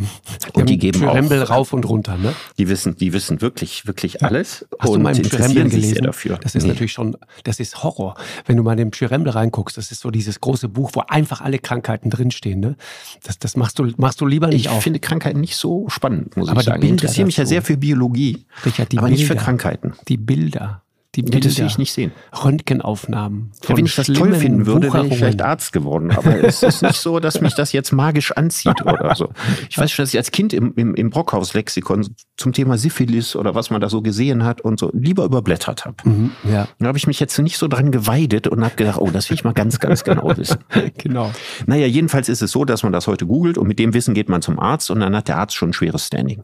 [0.53, 2.33] Und die geben Pyrembel auch, rauf und runter, ne?
[2.57, 6.03] die wissen, die wissen wirklich, wirklich alles Hast und du mal im sehr gelesen?
[6.05, 6.39] dafür.
[6.41, 6.69] Das ist Nee.
[6.69, 8.15] natürlich schon, das ist Horror.
[8.47, 11.41] Wenn du mal in den Pyrembel reinguckst, das ist so dieses große Buch, wo einfach
[11.41, 12.75] alle Krankheiten drinstehen, ne?
[13.23, 14.81] Das, das machst du, machst du lieber nicht Ich auf.
[14.81, 16.77] finde Krankheiten nicht so spannend, muss Aber ich sagen.
[16.81, 19.43] Ich Bilder interessiere mich ja sehr für Biologie, Richard, die aber nicht für Bilder.
[19.43, 19.93] Krankheiten.
[20.07, 20.81] Die Bilder.
[21.15, 22.11] Die Ja, das will ich nicht sehen.
[22.43, 23.51] Röntgenaufnahmen.
[23.67, 26.11] Ja, wenn ich das toll finden würde, wäre ich vielleicht Arzt geworden.
[26.11, 29.29] Aber es ist nicht so, dass mich das jetzt magisch anzieht oder so.
[29.69, 33.55] Ich weiß schon, dass ich als Kind im, im, im Brockhaus-Lexikon zum Thema Syphilis oder
[33.55, 35.95] was man da so gesehen hat und so lieber überblättert habe.
[36.03, 39.09] Mhm, ja, Da habe ich mich jetzt nicht so dran geweidet und habe gedacht, oh,
[39.09, 40.59] das will ich mal ganz, ganz genau wissen.
[40.99, 41.31] genau.
[41.65, 44.29] Naja, jedenfalls ist es so, dass man das heute googelt und mit dem Wissen geht
[44.29, 46.43] man zum Arzt und dann hat der Arzt schon ein schweres Standing.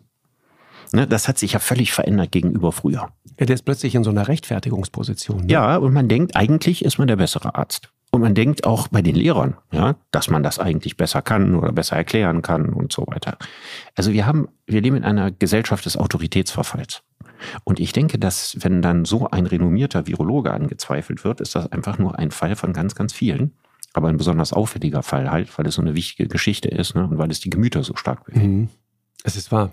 [0.91, 3.09] Ne, das hat sich ja völlig verändert gegenüber früher.
[3.39, 5.45] Ja, der ist plötzlich in so einer Rechtfertigungsposition.
[5.45, 5.51] Ne?
[5.51, 7.89] Ja, und man denkt, eigentlich ist man der bessere Arzt.
[8.11, 11.73] Und man denkt auch bei den Lehrern, ja, dass man das eigentlich besser kann oder
[11.73, 13.37] besser erklären kann und so weiter.
[13.93, 17.03] Also wir haben, wir leben in einer Gesellschaft des Autoritätsverfalls.
[17.65, 21.97] Und ich denke, dass wenn dann so ein renommierter Virologe angezweifelt wird, ist das einfach
[21.97, 23.53] nur ein Fall von ganz, ganz vielen.
[23.93, 27.17] Aber ein besonders auffälliger Fall halt, weil es so eine wichtige Geschichte ist ne, und
[27.17, 28.45] weil es die Gemüter so stark bewegt.
[28.45, 28.69] Mhm.
[29.23, 29.71] Es ist wahr.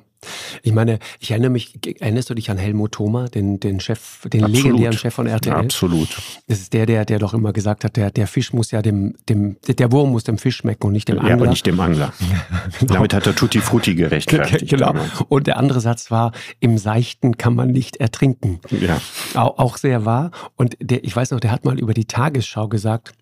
[0.63, 4.45] Ich meine, ich erinnere mich, erinnerst du dich an Helmut Thoma, den, den Chef, den
[4.45, 4.65] Absolut.
[4.65, 5.55] legendären Chef von RTL?
[5.55, 6.09] Absolut.
[6.49, 9.15] Das ist der, der, der doch immer gesagt hat, der, der Fisch muss ja dem,
[9.29, 11.35] dem, der Wurm muss dem Fisch schmecken und nicht dem Ja, Angler.
[11.35, 12.13] aber nicht dem Angler.
[12.81, 14.69] Damit hat er Tutti Frutti gerechtfertigt.
[14.71, 14.95] genau.
[15.29, 18.61] Und der andere Satz war, im Seichten kann man nicht ertrinken.
[18.71, 19.01] Ja.
[19.35, 20.31] Auch, auch sehr wahr.
[20.57, 23.13] Und der, ich weiß noch, der hat mal über die Tagesschau gesagt,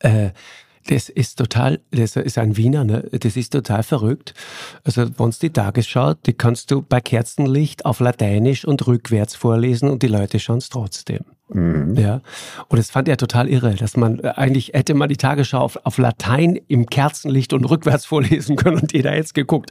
[0.00, 0.30] äh,
[0.88, 3.08] das ist total, das ist ein Wiener, ne?
[3.12, 4.32] Das ist total verrückt.
[4.84, 10.02] Also, wenn die Tagesschau, die kannst du bei Kerzenlicht auf Lateinisch und rückwärts vorlesen und
[10.02, 11.24] die Leute schauen es trotzdem.
[11.50, 11.94] Mhm.
[11.96, 12.20] Ja.
[12.68, 15.78] Und das fand er total irre, dass man äh, eigentlich hätte man die Tagesschau auf,
[15.84, 19.70] auf Latein im Kerzenlicht und rückwärts vorlesen können und jeder jetzt geguckt.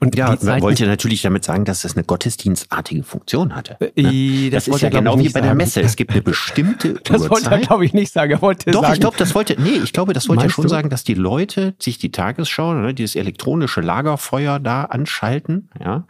[0.00, 3.76] Und Ja, man Zeiten- wollte natürlich damit sagen, dass es eine gottesdienstartige Funktion hatte.
[3.96, 5.54] Äh, Das, ist wollte ja genau wie bei der.
[5.54, 5.80] Messe.
[5.80, 7.66] Es gibt eine bestimmte Das wollte er, Uhrzeit.
[7.66, 8.32] glaube ich, nicht sagen.
[8.32, 10.64] Er wollte Doch, sagen, ich glaube, das wollte, nee, ich glaube, das wollte er schon
[10.64, 10.68] du?
[10.68, 16.06] sagen, dass die Leute sich die Tagesschau, ne, dieses elektronische Lagerfeuer da anschalten, ja,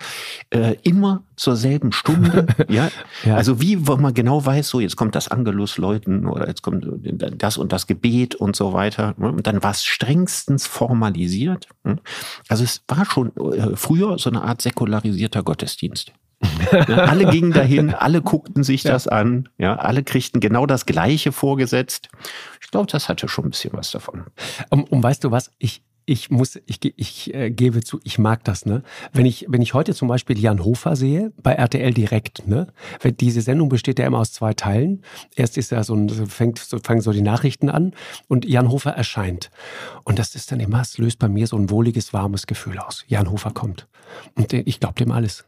[0.51, 2.89] äh, immer zur selben Stunde, ja.
[3.25, 3.37] Ja.
[3.37, 6.85] Also wie, wo man genau weiß, so jetzt kommt das Angelus läuten oder jetzt kommt
[7.39, 9.15] das und das Gebet und so weiter.
[9.19, 11.69] ne, Und dann war es strengstens formalisiert.
[11.85, 11.99] ne.
[12.49, 16.13] Also es war schon äh, früher so eine Art säkularisierter Gottesdienst.
[16.71, 21.33] Ja, alle gingen dahin, alle guckten sich das an, ja, alle kriegten genau das Gleiche
[21.33, 22.11] vorgesetzt.
[22.61, 24.25] Ich glaube, das hatte schon ein bisschen was davon.
[24.71, 28.43] Um, um weißt du was, ich, ich muss, ich, ich äh, gebe zu, ich mag
[28.45, 28.83] das, ne?
[29.13, 32.69] Wenn ich, wenn ich heute zum Beispiel Jan Hofer sehe, bei RTL direkt, ne?
[33.01, 35.03] Wenn diese Sendung besteht ja immer aus zwei Teilen.
[35.37, 37.93] Erst ist ja so ein, fängt, so fangen so die Nachrichten an
[38.27, 39.51] und Jan Hofer erscheint.
[40.05, 43.05] Und das ist dann immer, es löst bei mir so ein wohliges, warmes Gefühl aus.
[43.09, 43.87] Jan Hofer kommt.
[44.35, 45.45] Und ich glaube dem alles.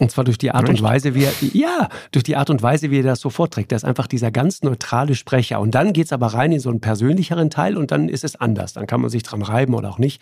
[0.00, 0.82] Und zwar durch die Art und Echt?
[0.82, 3.70] Weise, wie er, ja, durch die Art und Weise, wie er das so vorträgt.
[3.70, 5.60] Der ist einfach dieser ganz neutrale Sprecher.
[5.60, 8.72] Und dann geht's aber rein in so einen persönlicheren Teil und dann ist es anders.
[8.72, 10.20] Dann kann man sich dran reiben oder auch nicht.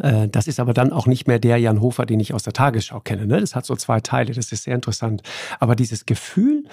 [0.00, 2.52] Äh, Das ist aber dann auch nicht mehr der Jan Hofer, den ich aus der
[2.52, 3.26] Tagesschau kenne.
[3.26, 3.40] Ne?
[3.40, 5.22] Das hat so zwei Teile, das ist sehr interessant.
[5.60, 6.64] Aber dieses Gefühl,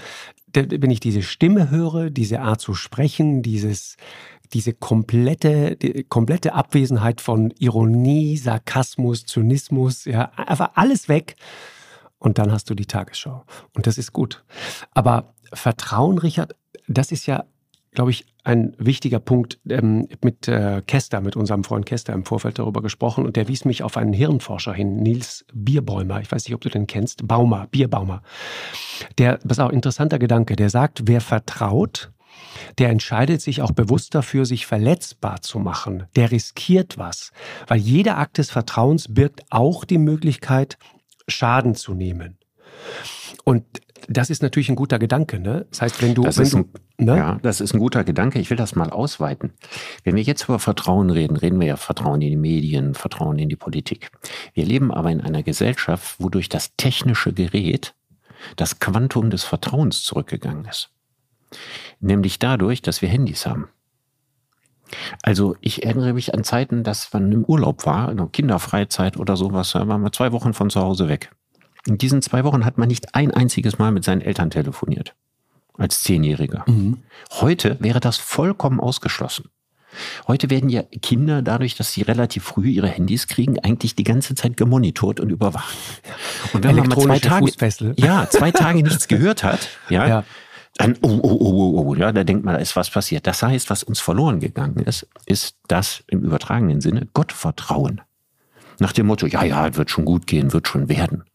[0.53, 3.97] wenn ich diese Stimme höre, diese Art zu sprechen, dieses,
[4.53, 11.35] diese komplette, die komplette Abwesenheit von Ironie, Sarkasmus, Zynismus, ja, einfach alles weg.
[12.17, 13.45] Und dann hast du die Tagesschau.
[13.73, 14.43] Und das ist gut.
[14.93, 16.55] Aber Vertrauen, Richard,
[16.87, 17.45] das ist ja,
[17.93, 19.59] glaube ich, ein wichtiger Punkt.
[19.69, 23.25] Ähm, mit äh, Kester, mit unserem Freund Kester im Vorfeld darüber gesprochen.
[23.25, 26.19] Und der wies mich auf einen Hirnforscher hin, Nils Bierbäumer.
[26.19, 27.25] Ich weiß nicht, ob du den kennst.
[27.25, 28.21] Baumer, Bierbaumer.
[29.17, 30.57] Der, das ist auch ein interessanter Gedanke.
[30.57, 32.11] Der sagt, wer vertraut,
[32.77, 36.05] der entscheidet sich auch bewusst dafür, sich verletzbar zu machen.
[36.15, 37.31] Der riskiert was.
[37.67, 40.77] Weil jeder Akt des Vertrauens birgt auch die Möglichkeit,
[41.27, 42.37] Schaden zu nehmen.
[43.43, 43.65] Und
[44.07, 45.39] das ist natürlich ein guter Gedanke.
[45.39, 45.65] Ne?
[45.69, 47.17] Das heißt, wenn du, Das wenn ist du, ein, ne?
[47.17, 48.39] ja, das ist ein guter Gedanke.
[48.39, 49.53] Ich will das mal ausweiten.
[50.03, 53.49] Wenn wir jetzt über Vertrauen reden, reden wir ja Vertrauen in die Medien, Vertrauen in
[53.49, 54.11] die Politik.
[54.53, 57.93] Wir leben aber in einer Gesellschaft, wo durch das technische Gerät
[58.55, 60.91] das Quantum des Vertrauens zurückgegangen ist.
[61.99, 63.69] Nämlich dadurch, dass wir Handys haben.
[65.21, 69.37] Also ich erinnere mich an Zeiten, dass man im Urlaub war, in einer Kinderfreizeit oder
[69.37, 71.31] sowas, da waren wir zwei Wochen von zu Hause weg.
[71.85, 75.15] In diesen zwei Wochen hat man nicht ein einziges Mal mit seinen Eltern telefoniert.
[75.77, 76.65] Als Zehnjähriger.
[76.67, 76.97] Mhm.
[77.31, 79.49] Heute wäre das vollkommen ausgeschlossen.
[80.27, 84.35] Heute werden ja Kinder dadurch, dass sie relativ früh ihre Handys kriegen, eigentlich die ganze
[84.35, 85.75] Zeit gemonitort und überwacht.
[86.53, 87.93] Und wenn man mal zwei Tage, Fußfessel.
[87.97, 90.23] ja, zwei Tage nichts gehört hat, ja, Ja.
[90.77, 93.27] Ein, oh, oh, oh, oh, oh, ja, da denkt man, da ist was passiert.
[93.27, 98.01] Das heißt, was uns verloren gegangen ist, ist das im übertragenen Sinne Gottvertrauen.
[98.79, 101.25] Nach dem Motto, ja, ja, wird schon gut gehen, wird schon werden.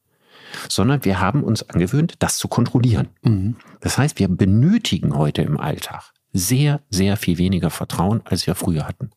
[0.68, 3.08] Sondern wir haben uns angewöhnt, das zu kontrollieren.
[3.22, 3.56] Mhm.
[3.80, 8.86] Das heißt, wir benötigen heute im Alltag sehr, sehr viel weniger Vertrauen, als wir früher
[8.86, 9.10] hatten.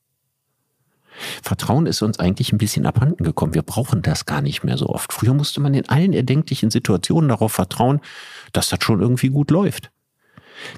[1.42, 3.54] Vertrauen ist uns eigentlich ein bisschen abhanden gekommen.
[3.54, 5.14] Wir brauchen das gar nicht mehr so oft.
[5.14, 8.02] Früher musste man in allen erdenklichen Situationen darauf vertrauen,
[8.54, 9.92] dass das schon irgendwie gut läuft.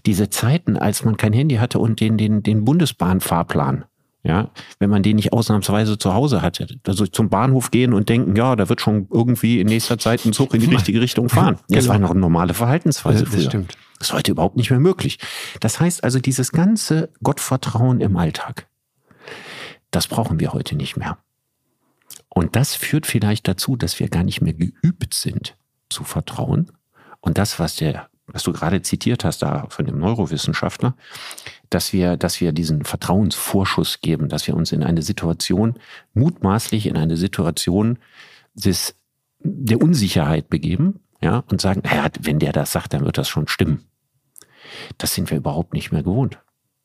[0.05, 3.85] Diese Zeiten, als man kein Handy hatte und den, den, den Bundesbahnfahrplan,
[4.23, 8.35] ja, wenn man den nicht ausnahmsweise zu Hause hatte, also zum Bahnhof gehen und denken,
[8.35, 11.57] ja, da wird schon irgendwie in nächster Zeit ein Zug in die richtige Richtung fahren.
[11.69, 13.23] Das war noch eine normale Verhaltensweise.
[13.23, 13.77] Das, das stimmt.
[13.97, 15.19] Das ist heute überhaupt nicht mehr möglich.
[15.61, 18.67] Das heißt also, dieses ganze Gottvertrauen im Alltag,
[19.91, 21.17] das brauchen wir heute nicht mehr.
[22.27, 25.55] Und das führt vielleicht dazu, dass wir gar nicht mehr geübt sind
[25.89, 26.71] zu vertrauen.
[27.21, 30.95] Und das, was der, was du gerade zitiert hast, da von dem Neurowissenschaftler,
[31.69, 35.75] dass wir, dass wir diesen Vertrauensvorschuss geben, dass wir uns in eine Situation,
[36.13, 37.99] mutmaßlich in eine Situation
[38.53, 38.95] des,
[39.39, 43.47] der Unsicherheit begeben, ja, und sagen, naja, wenn der das sagt, dann wird das schon
[43.47, 43.85] stimmen.
[44.97, 46.39] Das sind wir überhaupt nicht mehr gewohnt.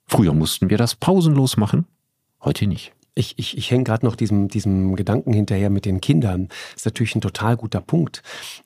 [0.06, 1.86] Früher mussten wir das pausenlos machen,
[2.42, 2.92] heute nicht.
[3.14, 6.48] Ich, ich, ich hänge gerade noch diesem, diesem Gedanken hinterher mit den Kindern.
[6.48, 8.22] Das ist natürlich ein total guter Punkt,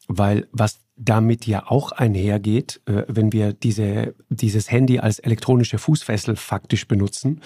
[0.06, 6.36] weil was damit ja auch einhergeht, äh, wenn wir diese, dieses Handy als elektronische Fußfessel
[6.36, 7.40] faktisch benutzen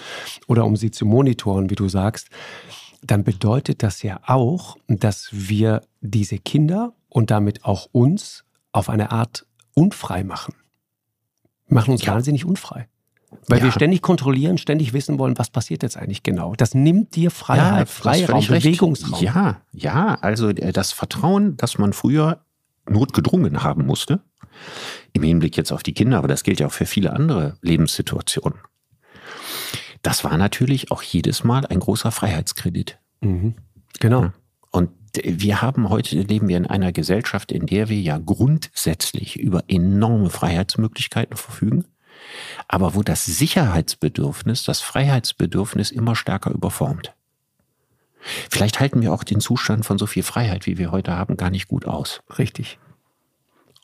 [0.47, 2.29] oder um sie zu monitoren, wie du sagst,
[3.03, 9.11] dann bedeutet das ja auch, dass wir diese Kinder und damit auch uns auf eine
[9.11, 10.55] Art unfrei machen.
[11.67, 12.13] Wir machen uns ja.
[12.13, 12.87] wahnsinnig unfrei.
[13.47, 13.65] Weil ja.
[13.65, 16.53] wir ständig kontrollieren, ständig wissen wollen, was passiert jetzt eigentlich genau.
[16.55, 19.23] Das nimmt dir Freiheit, ja, Freiraum, Bewegungsraum.
[19.23, 22.41] Ja, ja, also äh, das Vertrauen, das man früher
[22.87, 24.21] notgedrungen haben musste,
[25.13, 28.59] im Hinblick jetzt auf die Kinder, aber das gilt ja auch für viele andere Lebenssituationen.
[30.01, 32.99] Das war natürlich auch jedes Mal ein großer Freiheitskredit.
[33.21, 33.55] Mhm.
[33.99, 34.31] Genau.
[34.71, 34.89] Und
[35.23, 40.29] wir haben heute, leben wir in einer Gesellschaft, in der wir ja grundsätzlich über enorme
[40.29, 41.85] Freiheitsmöglichkeiten verfügen
[42.67, 47.13] aber wo das Sicherheitsbedürfnis, das Freiheitsbedürfnis immer stärker überformt.
[48.49, 51.49] Vielleicht halten wir auch den Zustand von so viel Freiheit, wie wir heute haben, gar
[51.49, 52.21] nicht gut aus.
[52.37, 52.79] Richtig.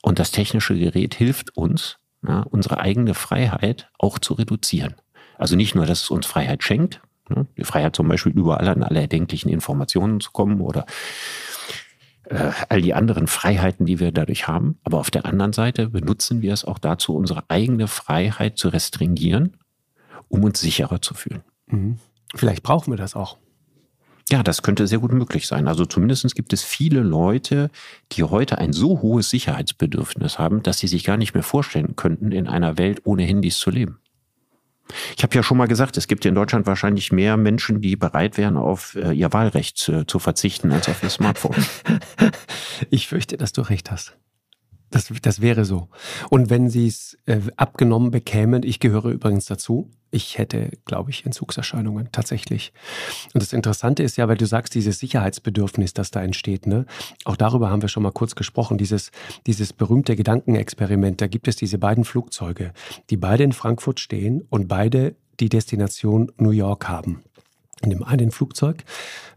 [0.02, 4.96] Und das technische Gerät hilft uns, ja, unsere eigene Freiheit auch zu reduzieren.
[5.38, 8.84] Also nicht nur, dass es uns Freiheit schenkt, ne, die Freiheit zum Beispiel überall an
[8.84, 10.86] alle erdenklichen Informationen zu kommen oder
[12.26, 14.78] äh, all die anderen Freiheiten, die wir dadurch haben.
[14.84, 19.58] Aber auf der anderen Seite benutzen wir es auch dazu, unsere eigene Freiheit zu restringieren,
[20.28, 21.42] um uns sicherer zu fühlen.
[21.68, 22.00] Mhm.
[22.36, 23.38] Vielleicht brauchen wir das auch.
[24.32, 25.68] Ja, das könnte sehr gut möglich sein.
[25.68, 27.72] Also zumindest gibt es viele Leute,
[28.12, 32.32] die heute ein so hohes Sicherheitsbedürfnis haben, dass sie sich gar nicht mehr vorstellen könnten,
[32.32, 34.00] in einer Welt ohne Handys zu leben.
[35.18, 38.38] Ich habe ja schon mal gesagt, es gibt in Deutschland wahrscheinlich mehr Menschen, die bereit
[38.38, 41.56] wären, auf äh, ihr Wahlrecht zu, zu verzichten, als auf ihr Smartphone.
[42.90, 44.16] Ich fürchte, dass du recht hast.
[44.92, 45.88] Das, das wäre so.
[46.30, 51.26] Und wenn sie es äh, abgenommen bekämen, ich gehöre übrigens dazu, ich hätte, glaube ich,
[51.26, 52.74] Entzugserscheinungen tatsächlich.
[53.34, 56.86] Und das Interessante ist ja, weil du sagst, dieses Sicherheitsbedürfnis, das da entsteht, ne?
[57.26, 59.12] Auch darüber haben wir schon mal kurz gesprochen, dieses,
[59.46, 61.22] dieses berühmte Gedankenexperiment.
[61.22, 62.74] Da gibt es diese beiden Flugzeuge,
[63.10, 67.24] die beide in Frankfurt stehen und beide die Destination New York haben.
[67.82, 68.84] In dem einen Flugzeug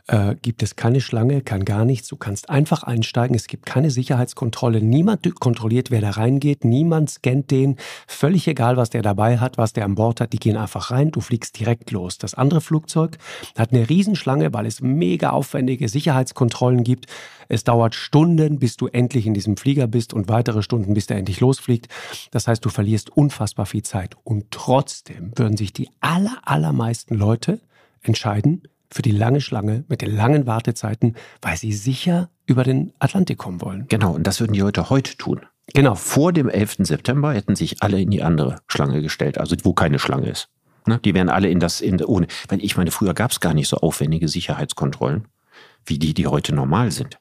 [0.08, 2.08] äh, gibt es keine Schlange, kann gar nichts.
[2.08, 3.36] Du kannst einfach einsteigen.
[3.36, 4.80] Es gibt keine Sicherheitskontrolle.
[4.80, 6.64] Niemand kontrolliert, wer da reingeht.
[6.64, 7.76] Niemand scannt den.
[8.08, 10.32] Völlig egal, was der dabei hat, was der an Bord hat.
[10.32, 11.12] Die gehen einfach rein.
[11.12, 12.18] Du fliegst direkt los.
[12.18, 13.18] Das andere Flugzeug
[13.56, 17.06] hat eine Riesenschlange, weil es mega aufwendige Sicherheitskontrollen gibt.
[17.48, 21.18] Es dauert Stunden, bis du endlich in diesem Flieger bist und weitere Stunden, bis der
[21.18, 21.88] endlich losfliegt.
[22.32, 24.16] Das heißt, du verlierst unfassbar viel Zeit.
[24.24, 27.60] Und trotzdem würden sich die aller, allermeisten Leute
[28.02, 28.62] entscheiden
[28.92, 33.60] für die lange Schlange mit den langen Wartezeiten, weil sie sicher über den Atlantik kommen
[33.60, 33.86] wollen.
[33.88, 35.40] Genau, und das würden die Leute heute tun.
[35.74, 35.94] Genau.
[35.94, 36.78] Vor dem 11.
[36.80, 40.48] September hätten sich alle in die andere Schlange gestellt, also wo keine Schlange ist.
[40.86, 40.98] Ne?
[41.04, 43.68] Die wären alle in das, in, ohne, weil ich meine, früher gab es gar nicht
[43.68, 45.28] so aufwendige Sicherheitskontrollen,
[45.86, 47.18] wie die, die heute normal sind.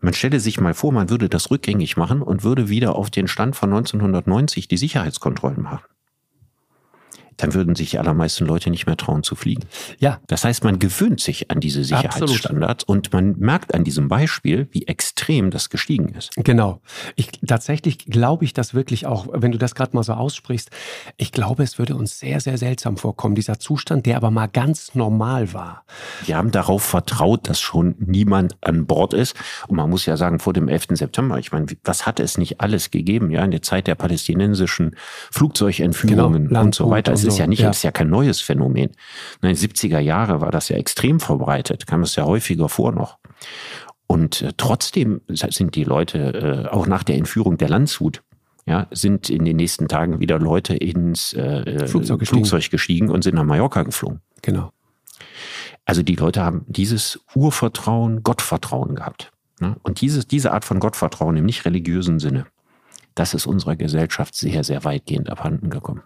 [0.00, 3.28] Man stelle sich mal vor, man würde das rückgängig machen und würde wieder auf den
[3.28, 5.80] Stand von 1990 die Sicherheitskontrollen machen
[7.42, 9.64] dann würden sich die allermeisten Leute nicht mehr trauen zu fliegen.
[9.98, 10.20] Ja.
[10.26, 12.88] Das heißt, man gewöhnt sich an diese Sicherheitsstandards Absolut.
[12.88, 16.30] und man merkt an diesem Beispiel, wie extrem das gestiegen ist.
[16.36, 16.80] Genau.
[17.16, 20.70] Ich, tatsächlich glaube ich das wirklich auch, wenn du das gerade mal so aussprichst,
[21.16, 24.94] ich glaube, es würde uns sehr, sehr seltsam vorkommen, dieser Zustand, der aber mal ganz
[24.94, 25.84] normal war.
[26.24, 29.36] Wir haben darauf vertraut, dass schon niemand an Bord ist.
[29.68, 30.88] Und man muss ja sagen, vor dem 11.
[30.92, 34.96] September, ich meine, was hat es nicht alles gegeben, ja, in der Zeit der palästinensischen
[35.30, 37.12] Flugzeugentführungen genau, und so weiter.
[37.12, 37.70] Es ist ja nicht, ja.
[37.70, 38.90] ist ja kein neues Phänomen.
[39.42, 43.18] In den 70er Jahre war das ja extrem verbreitet, kam es ja häufiger vor noch.
[44.06, 48.22] Und äh, trotzdem sind die Leute, äh, auch nach der Entführung der Landshut,
[48.66, 52.44] ja, sind in den nächsten Tagen wieder Leute ins äh, Flugzeug, gestiegen.
[52.44, 54.20] Flugzeug gestiegen und sind nach Mallorca geflogen.
[54.42, 54.72] Genau.
[55.84, 59.32] Also die Leute haben dieses Urvertrauen, Gottvertrauen gehabt.
[59.60, 59.76] Ne?
[59.82, 62.46] Und dieses, diese Art von Gottvertrauen im nicht religiösen Sinne,
[63.14, 66.02] das ist unserer Gesellschaft sehr, sehr weitgehend abhanden gekommen.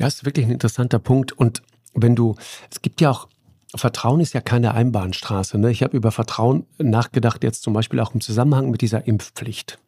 [0.00, 1.32] Ja, ist wirklich ein interessanter Punkt.
[1.32, 2.34] Und wenn du,
[2.70, 3.28] es gibt ja auch,
[3.76, 5.58] Vertrauen ist ja keine Einbahnstraße.
[5.58, 5.70] Ne?
[5.70, 9.78] Ich habe über Vertrauen nachgedacht, jetzt zum Beispiel auch im Zusammenhang mit dieser Impfpflicht,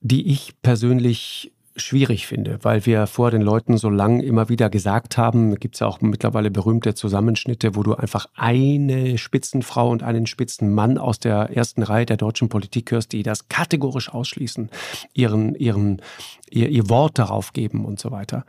[0.00, 5.16] die ich persönlich schwierig finde, weil wir vor den Leuten so lang immer wieder gesagt
[5.16, 10.26] haben, gibt es ja auch mittlerweile berühmte Zusammenschnitte, wo du einfach eine Spitzenfrau und einen
[10.26, 14.70] Spitzenmann aus der ersten Reihe der deutschen Politik hörst, die das kategorisch ausschließen,
[15.12, 16.02] ihren, ihren,
[16.50, 18.44] ihr, ihr Wort darauf geben und so weiter.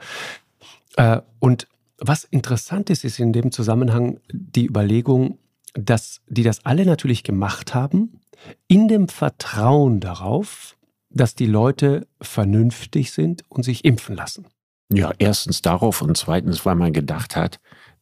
[0.96, 1.68] Äh, und
[2.00, 5.38] was interessant ist, ist in dem Zusammenhang die Überlegung,
[5.74, 8.20] dass die das alle natürlich gemacht haben,
[8.68, 10.78] in dem Vertrauen darauf,
[11.10, 14.48] dass die Leute vernünftig sind und sich impfen lassen?
[14.92, 17.60] Ja, erstens darauf und zweitens, weil man gedacht hat,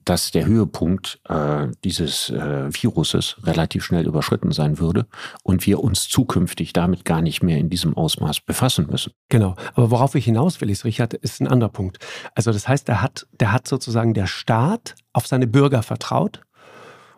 [0.07, 5.05] dass der Höhepunkt äh, dieses äh, Viruses relativ schnell überschritten sein würde
[5.43, 9.11] und wir uns zukünftig damit gar nicht mehr in diesem Ausmaß befassen müssen.
[9.27, 9.55] Genau.
[9.73, 11.99] Aber worauf ich hinaus will, ist, Richard, ist ein anderer Punkt.
[12.35, 16.41] Also das heißt, der hat, der hat sozusagen der Staat auf seine Bürger vertraut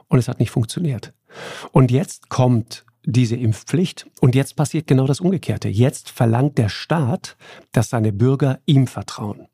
[0.08, 1.13] und es hat nicht funktioniert.
[1.71, 4.08] Und jetzt kommt diese Impfpflicht.
[4.22, 5.67] Und jetzt passiert genau das Umgekehrte.
[5.67, 7.38] Jetzt verlangt der Staat,
[7.72, 9.48] dass seine Bürger ihm vertrauen.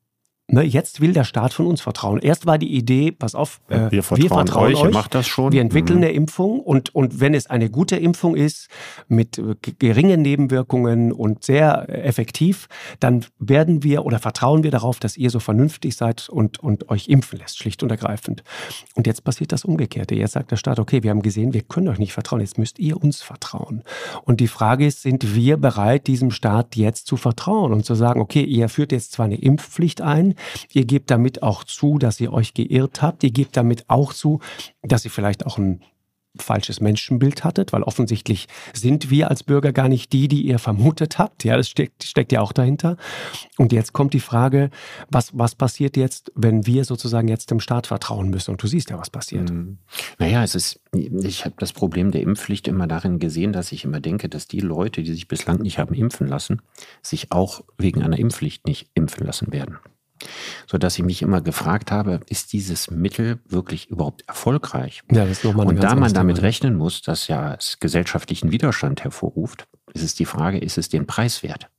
[0.48, 2.20] Ne, jetzt will der Staat von uns vertrauen.
[2.20, 5.26] Erst war die Idee, pass auf, äh, wir vertrauen, wir vertrauen euch, euch, macht das
[5.26, 5.52] schon.
[5.52, 6.04] Wir entwickeln mhm.
[6.04, 8.70] eine Impfung und, und wenn es eine gute Impfung ist,
[9.08, 12.68] mit äh, geringen Nebenwirkungen und sehr äh, effektiv,
[13.00, 17.08] dann werden wir oder vertrauen wir darauf, dass ihr so vernünftig seid und, und euch
[17.08, 18.44] impfen lässt, schlicht und ergreifend.
[18.94, 20.14] Und jetzt passiert das Umgekehrte.
[20.14, 22.78] Jetzt sagt der Staat, okay, wir haben gesehen, wir können euch nicht vertrauen, jetzt müsst
[22.78, 23.82] ihr uns vertrauen.
[24.26, 28.22] Und die Frage ist, sind wir bereit, diesem Staat jetzt zu vertrauen und zu sagen,
[28.22, 30.35] okay, ihr führt jetzt zwar eine Impfpflicht ein,
[30.72, 33.24] Ihr gebt damit auch zu, dass ihr euch geirrt habt.
[33.24, 34.40] Ihr gebt damit auch zu,
[34.82, 35.82] dass ihr vielleicht auch ein
[36.42, 41.18] falsches Menschenbild hattet, weil offensichtlich sind wir als Bürger gar nicht die, die ihr vermutet
[41.18, 41.44] habt.
[41.44, 42.98] Ja, das steckt, steckt ja auch dahinter.
[43.58, 44.70] Und jetzt kommt die Frage,
[45.10, 48.52] was, was passiert jetzt, wenn wir sozusagen jetzt dem Staat vertrauen müssen?
[48.52, 49.50] Und du siehst ja, was passiert.
[49.50, 49.78] Mhm.
[50.20, 54.00] Naja, es ist, ich habe das Problem der Impfpflicht immer darin gesehen, dass ich immer
[54.00, 56.62] denke, dass die Leute, die sich bislang nicht haben impfen lassen,
[57.02, 59.78] sich auch wegen einer Impfpflicht nicht impfen lassen werden
[60.68, 65.02] so dass ich mich immer gefragt habe, ist dieses Mittel wirklich überhaupt erfolgreich?
[65.12, 69.04] Ja, das ist nochmal Und da man damit rechnen muss, dass ja es gesellschaftlichen Widerstand
[69.04, 71.70] hervorruft, ist es die Frage, ist es den Preis wert?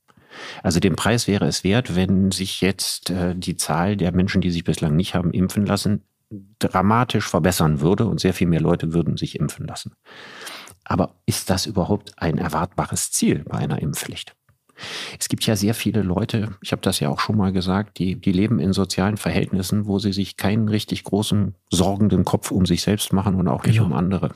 [0.62, 4.50] Also den Preis wäre es wert, wenn sich jetzt äh, die Zahl der Menschen, die
[4.50, 6.02] sich bislang nicht haben impfen lassen,
[6.58, 9.92] dramatisch verbessern würde und sehr viel mehr Leute würden sich impfen lassen.
[10.84, 14.36] Aber ist das überhaupt ein erwartbares Ziel bei einer Impfpflicht?
[15.18, 18.16] Es gibt ja sehr viele Leute, ich habe das ja auch schon mal gesagt, die,
[18.16, 22.82] die leben in sozialen Verhältnissen, wo sie sich keinen richtig großen, sorgenden Kopf um sich
[22.82, 23.86] selbst machen und auch nicht genau.
[23.86, 24.30] um andere.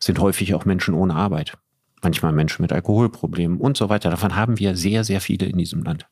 [0.00, 1.58] Es sind häufig auch Menschen ohne Arbeit,
[2.02, 4.10] manchmal Menschen mit Alkoholproblemen und so weiter.
[4.10, 6.06] Davon haben wir sehr, sehr viele in diesem Land.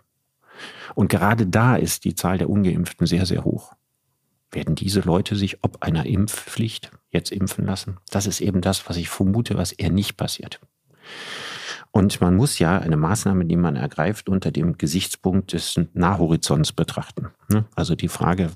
[0.94, 3.72] Und gerade da ist die Zahl der ungeimpften sehr, sehr hoch.
[4.50, 7.96] Werden diese Leute sich ob einer Impfpflicht jetzt impfen lassen?
[8.10, 10.60] Das ist eben das, was ich vermute, was eher nicht passiert.
[11.96, 17.28] Und man muss ja eine Maßnahme, die man ergreift, unter dem Gesichtspunkt des Nahhorizonts betrachten.
[17.48, 17.66] Ne?
[17.76, 18.50] Also die Frage,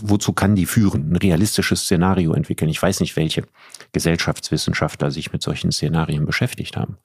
[0.00, 1.12] wozu kann die führen?
[1.12, 2.70] Ein realistisches Szenario entwickeln.
[2.70, 3.44] Ich weiß nicht, welche
[3.92, 6.96] Gesellschaftswissenschaftler sich mit solchen Szenarien beschäftigt haben.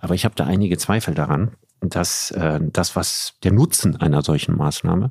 [0.00, 4.56] Aber ich habe da einige Zweifel daran, dass äh, das, was der Nutzen einer solchen
[4.56, 5.10] Maßnahme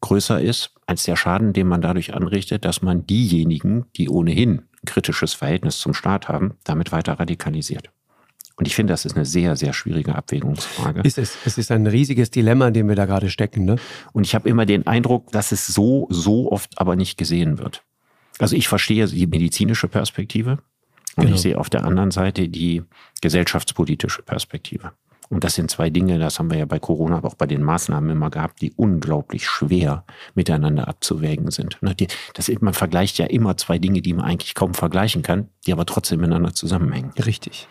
[0.00, 5.34] größer ist als der Schaden, den man dadurch anrichtet, dass man diejenigen, die ohnehin kritisches
[5.34, 7.92] Verhältnis zum Staat haben, damit weiter radikalisiert.
[8.58, 11.02] Und ich finde, das ist eine sehr, sehr schwierige Abwägungsfrage.
[11.02, 11.38] Ist es.
[11.44, 13.64] Es ist ein riesiges Dilemma, in dem wir da gerade stecken.
[13.64, 13.76] Ne?
[14.12, 17.84] Und ich habe immer den Eindruck, dass es so, so oft aber nicht gesehen wird.
[18.40, 20.58] Also ich verstehe die medizinische Perspektive
[21.16, 21.36] und genau.
[21.36, 22.82] ich sehe auf der anderen Seite die
[23.20, 24.92] gesellschaftspolitische Perspektive.
[25.28, 27.62] Und das sind zwei Dinge, das haben wir ja bei Corona, aber auch bei den
[27.62, 31.78] Maßnahmen immer gehabt, die unglaublich schwer miteinander abzuwägen sind.
[31.82, 31.94] Ne,
[32.34, 35.84] das, man vergleicht ja immer zwei Dinge, die man eigentlich kaum vergleichen kann, die aber
[35.84, 37.12] trotzdem miteinander zusammenhängen.
[37.24, 37.68] Richtig,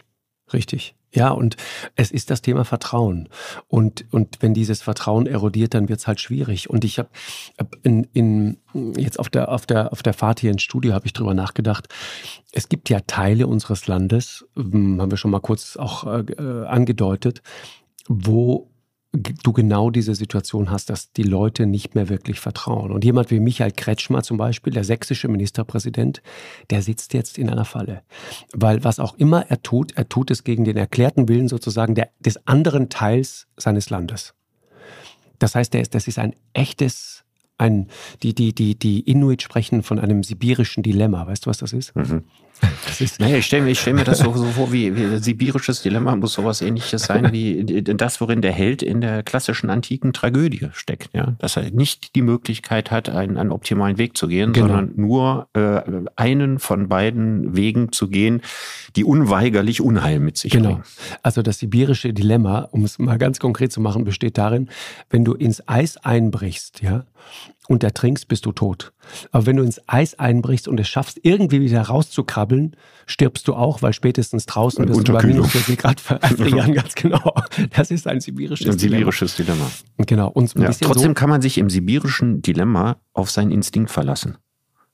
[0.53, 0.95] richtig.
[1.13, 1.55] Ja, und
[1.95, 3.29] es ist das Thema Vertrauen.
[3.67, 6.69] Und, und wenn dieses Vertrauen erodiert, dann wird es halt schwierig.
[6.69, 7.09] Und ich habe
[7.81, 8.57] in, in,
[8.95, 11.87] jetzt auf der, auf, der, auf der Fahrt hier ins Studio habe ich drüber nachgedacht.
[12.51, 17.41] Es gibt ja Teile unseres Landes, hm, haben wir schon mal kurz auch äh, angedeutet,
[18.07, 18.69] wo
[19.21, 22.91] du genau diese Situation hast, dass die Leute nicht mehr wirklich vertrauen.
[22.91, 26.21] Und jemand wie Michael Kretschmer zum Beispiel, der sächsische Ministerpräsident,
[26.69, 28.01] der sitzt jetzt in einer Falle.
[28.53, 32.09] Weil was auch immer er tut, er tut es gegen den erklärten Willen sozusagen der,
[32.19, 34.33] des anderen Teils seines Landes.
[35.39, 37.23] Das heißt, der ist, das ist ein echtes,
[37.57, 37.87] ein,
[38.23, 41.27] die, die, die, die Inuit sprechen von einem sibirischen Dilemma.
[41.27, 41.95] Weißt du, was das ist?
[41.95, 42.23] Mhm.
[43.19, 46.15] Naja, ich stelle mir, stell mir das so, so vor, wie, wie ein sibirisches Dilemma
[46.15, 51.13] muss sowas ähnliches sein wie das, worin der Held in der klassischen antiken Tragödie steckt.
[51.13, 51.35] Ja?
[51.39, 54.67] Dass er nicht die Möglichkeit hat, einen, einen optimalen Weg zu gehen, genau.
[54.67, 55.81] sondern nur äh,
[56.15, 58.41] einen von beiden Wegen zu gehen,
[58.95, 60.69] die unweigerlich Unheil mit sich genau.
[60.69, 60.83] bringen.
[61.21, 64.69] Also das sibirische Dilemma, um es mal ganz konkret zu machen, besteht darin,
[65.09, 67.05] wenn du ins Eis einbrichst, ja,
[67.67, 68.93] und ertrinkst, bist du tot.
[69.31, 73.81] Aber wenn du ins Eis einbrichst und es schaffst, irgendwie wieder rauszukrabbeln, stirbst du auch,
[73.81, 77.33] weil spätestens draußen bist du bei minus 40 Grad erfrieren, ganz genau.
[77.75, 79.65] Das ist ein sibirisches, ein sibirisches Dilemma.
[79.97, 80.05] Dilemma.
[80.05, 80.29] Genau.
[80.29, 84.37] Und ja, trotzdem so kann man sich im sibirischen Dilemma auf seinen Instinkt verlassen.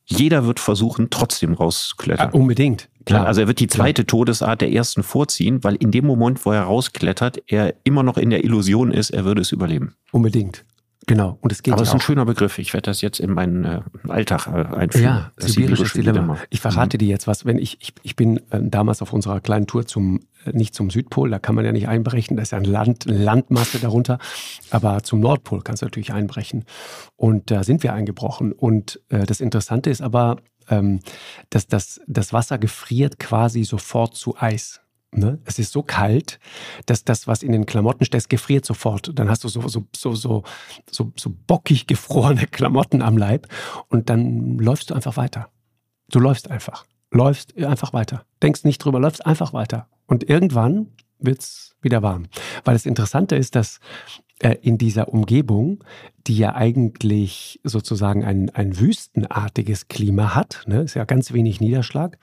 [0.05, 2.31] Jeder wird versuchen, trotzdem rauszuklettern.
[2.33, 2.89] Ja, unbedingt.
[3.05, 3.25] Klar.
[3.25, 6.63] Also er wird die zweite Todesart der ersten vorziehen, weil in dem Moment, wo er
[6.63, 9.95] rausklettert, er immer noch in der Illusion ist, er würde es überleben.
[10.11, 10.65] Unbedingt.
[11.05, 11.37] Genau.
[11.41, 12.59] Und es geht Aber es ist ein schöner Begriff.
[12.59, 15.03] Ich werde das jetzt in meinen äh, Alltag äh, einführen.
[15.03, 16.19] Ja, sibirisches Dilemma.
[16.19, 16.37] Dilemma.
[16.49, 16.99] Ich verrate mhm.
[16.99, 17.45] dir jetzt was.
[17.45, 20.89] Wenn ich, ich, ich bin äh, damals auf unserer kleinen Tour zum, äh, nicht zum
[20.89, 24.17] Südpol, da kann man ja nicht einbrechen, da ist ja ein Land, eine Landmasse darunter.
[24.69, 26.63] Aber zum Nordpol kannst du natürlich einbrechen.
[27.17, 28.53] Und da sind wir eingebrochen.
[28.53, 30.37] Und äh, das Interessante ist aber,
[30.69, 31.01] ähm,
[31.49, 34.79] dass das, das Wasser gefriert quasi sofort zu Eis.
[35.15, 35.39] Ne?
[35.45, 36.39] Es ist so kalt,
[36.85, 39.11] dass das, was in den Klamotten steht, gefriert sofort.
[39.13, 40.43] Dann hast du so, so, so, so,
[40.89, 43.47] so, so bockig gefrorene Klamotten am Leib
[43.89, 45.49] und dann läufst du einfach weiter.
[46.09, 46.85] Du läufst einfach.
[47.11, 48.25] Läufst einfach weiter.
[48.41, 49.87] Denkst nicht drüber, läufst einfach weiter.
[50.07, 50.87] Und irgendwann
[51.19, 52.27] wird es wieder warm.
[52.63, 53.79] Weil das Interessante ist, dass
[54.61, 55.83] in dieser Umgebung,
[56.27, 62.17] die ja eigentlich sozusagen ein, ein wüstenartiges Klima hat, ne, ist ja ganz wenig Niederschlag,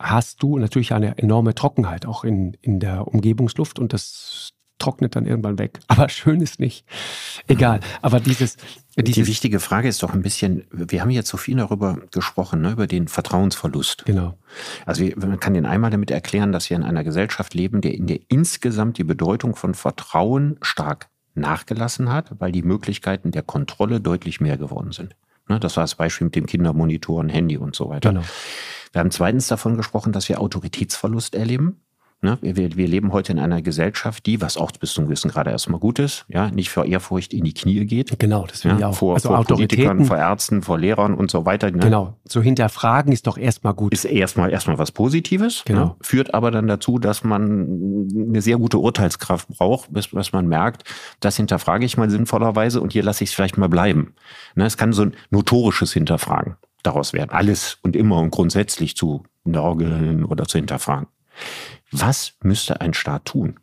[0.00, 5.26] hast du natürlich eine enorme Trockenheit auch in, in der Umgebungsluft und das trocknet dann
[5.26, 5.80] irgendwann weg.
[5.86, 6.84] Aber schön ist nicht.
[7.46, 7.80] Egal.
[8.02, 8.56] Aber dieses,
[8.96, 12.62] dieses Die wichtige Frage ist doch ein bisschen, wir haben jetzt so viel darüber gesprochen,
[12.62, 14.04] ne, über den Vertrauensverlust.
[14.06, 14.36] Genau.
[14.86, 18.06] Also man kann den einmal damit erklären, dass wir in einer Gesellschaft leben, der in
[18.06, 24.40] der insgesamt die Bedeutung von Vertrauen stark nachgelassen hat, weil die Möglichkeiten der Kontrolle deutlich
[24.40, 25.16] mehr geworden sind.
[25.48, 28.10] Ne, das war das Beispiel mit dem Kindermonitoren, Handy und so weiter.
[28.10, 28.24] Genau.
[28.92, 31.80] Wir haben zweitens davon gesprochen, dass wir Autoritätsverlust erleben.
[32.24, 32.38] Ne?
[32.40, 35.78] Wir, wir, leben heute in einer Gesellschaft, die, was auch bis zum gewissen Grade erstmal
[35.78, 38.18] gut ist, ja, nicht vor Ehrfurcht in die Knie geht.
[38.18, 38.94] Genau, das will ja, ich auch.
[38.94, 41.70] Vor, also vor Politikern, vor Ärzten, vor Lehrern und so weiter.
[41.70, 41.80] Ne?
[41.80, 43.92] Genau, zu hinterfragen ist doch erstmal gut.
[43.92, 45.84] Ist erstmal erstmal was Positives, genau.
[45.84, 45.96] Ne?
[46.00, 50.84] führt aber dann dazu, dass man eine sehr gute Urteilskraft braucht, bis, bis man merkt,
[51.20, 54.14] das hinterfrage ich mal sinnvollerweise und hier lasse ich es vielleicht mal bleiben.
[54.54, 54.64] Ne?
[54.64, 60.24] Es kann so ein notorisches Hinterfragen daraus werden, alles und immer und grundsätzlich zu nörgeln
[60.24, 61.06] oder zu hinterfragen.
[61.90, 63.60] Was müsste ein Staat tun,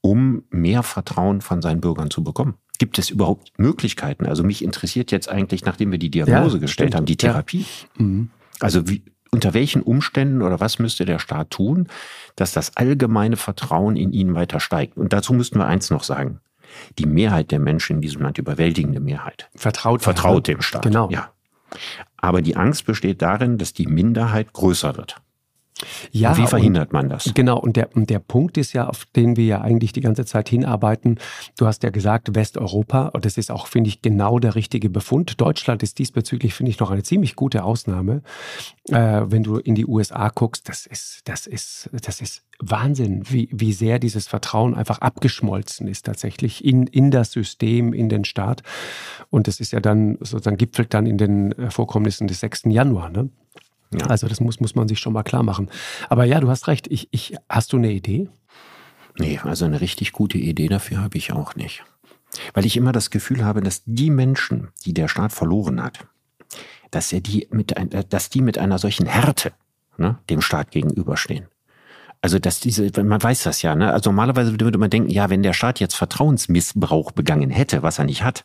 [0.00, 2.54] um mehr Vertrauen von seinen Bürgern zu bekommen?
[2.78, 4.26] Gibt es überhaupt Möglichkeiten?
[4.26, 6.94] Also mich interessiert jetzt eigentlich, nachdem wir die Diagnose ja, gestellt stimmt.
[6.94, 7.64] haben, die Therapie.
[7.98, 8.04] Ja.
[8.04, 8.30] Mhm.
[8.60, 11.88] Also wie, unter welchen Umständen oder was müsste der Staat tun,
[12.36, 14.96] dass das allgemeine Vertrauen in ihn weiter steigt?
[14.96, 16.40] Und dazu müssten wir eins noch sagen.
[16.98, 20.82] Die Mehrheit der Menschen in diesem Land, überwältigende Mehrheit, vertraut, vertraut dem Staat.
[20.82, 21.08] Genau.
[21.10, 21.30] Ja.
[22.16, 25.20] Aber die Angst besteht darin, dass die Minderheit größer wird.
[26.10, 27.32] Ja, und wie verhindert man das?
[27.34, 30.24] Genau, und der, und der Punkt ist ja, auf den wir ja eigentlich die ganze
[30.24, 31.18] Zeit hinarbeiten.
[31.58, 35.40] Du hast ja gesagt, Westeuropa, und das ist auch, finde ich, genau der richtige Befund.
[35.40, 38.22] Deutschland ist diesbezüglich, finde ich, noch eine ziemlich gute Ausnahme.
[38.88, 43.48] Äh, wenn du in die USA guckst, das ist, das ist, das ist Wahnsinn, wie,
[43.52, 48.62] wie sehr dieses Vertrauen einfach abgeschmolzen ist tatsächlich in, in das System, in den Staat.
[49.28, 52.62] Und das ist ja dann sozusagen gipfelt dann in den äh, Vorkommnissen des 6.
[52.66, 53.10] Januar.
[53.10, 53.28] Ne?
[53.98, 54.06] Ja.
[54.06, 55.70] Also das muss, muss man sich schon mal klar machen.
[56.08, 56.86] Aber ja, du hast recht.
[56.88, 58.28] Ich, ich, hast du eine Idee?
[59.18, 61.84] Nee, also eine richtig gute Idee dafür habe ich auch nicht.
[62.52, 66.06] Weil ich immer das Gefühl habe, dass die Menschen, die der Staat verloren hat,
[66.90, 69.52] dass, er die, mit ein, dass die mit einer solchen Härte
[69.96, 71.46] ne, dem Staat gegenüberstehen.
[72.20, 73.92] Also, dass diese, man weiß das ja, ne?
[73.92, 78.04] Also normalerweise würde man denken, ja, wenn der Staat jetzt Vertrauensmissbrauch begangen hätte, was er
[78.04, 78.44] nicht hat,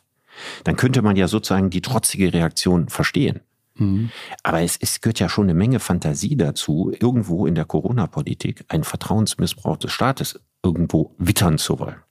[0.64, 3.40] dann könnte man ja sozusagen die trotzige Reaktion verstehen.
[3.74, 4.10] Mhm.
[4.42, 8.84] Aber es, es gehört ja schon eine Menge Fantasie dazu, irgendwo in der Corona-Politik einen
[8.84, 12.02] Vertrauensmissbrauch des Staates irgendwo wittern zu wollen.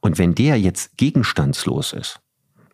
[0.00, 2.20] Und wenn der jetzt gegenstandslos ist,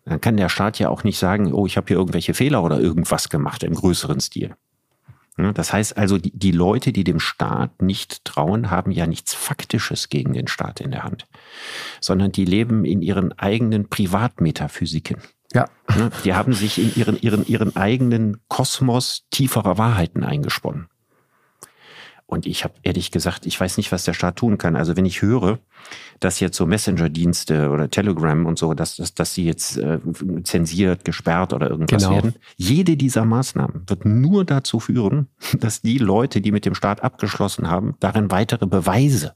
[0.05, 2.79] dann kann der Staat ja auch nicht sagen, oh, ich habe hier irgendwelche Fehler oder
[2.79, 4.55] irgendwas gemacht im größeren Stil.
[5.37, 10.07] Das heißt also, die, die Leute, die dem Staat nicht trauen, haben ja nichts Faktisches
[10.07, 11.27] gegen den Staat in der Hand,
[11.99, 15.17] sondern die leben in ihren eigenen Privatmetaphysiken.
[15.55, 15.69] Ja.
[16.25, 20.87] Die haben sich in ihren, ihren, ihren eigenen Kosmos tieferer Wahrheiten eingesponnen.
[22.27, 24.75] Und ich habe ehrlich gesagt, ich weiß nicht, was der Staat tun kann.
[24.75, 25.59] Also wenn ich höre,
[26.19, 29.99] dass jetzt so Messenger-Dienste oder Telegram und so, dass, dass, dass sie jetzt äh,
[30.43, 32.15] zensiert, gesperrt oder irgendwas genau.
[32.15, 35.27] werden, jede dieser Maßnahmen wird nur dazu führen,
[35.59, 39.35] dass die Leute, die mit dem Staat abgeschlossen haben, darin weitere Beweise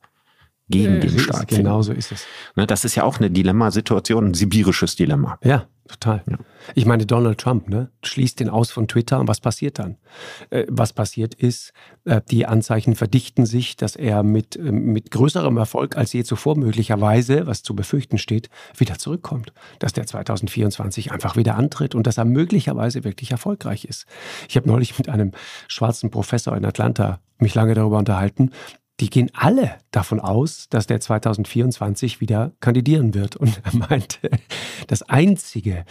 [0.68, 1.66] gegen äh, den Staat finden.
[1.66, 2.26] Genau so ist es.
[2.56, 5.38] Ne, das ist ja auch eine Dilemmasituation, ein sibirisches Dilemma.
[5.44, 6.22] Ja, Total.
[6.30, 6.38] Ja.
[6.76, 9.98] Ich meine, Donald Trump ne, schließt den aus von Twitter und was passiert dann?
[10.52, 11.74] Äh, was passiert ist,
[12.06, 16.56] äh, die Anzeichen verdichten sich, dass er mit, äh, mit größerem Erfolg als je zuvor
[16.56, 19.52] möglicherweise, was zu befürchten steht, wieder zurückkommt.
[19.80, 24.06] Dass der 2024 einfach wieder antritt und dass er möglicherweise wirklich erfolgreich ist.
[24.48, 25.32] Ich habe neulich mit einem
[25.68, 28.52] schwarzen Professor in Atlanta mich lange darüber unterhalten,
[29.00, 33.36] die gehen alle davon aus, dass der 2024 wieder kandidieren wird.
[33.36, 34.30] Und er meinte,
[34.88, 35.86] das Einzige,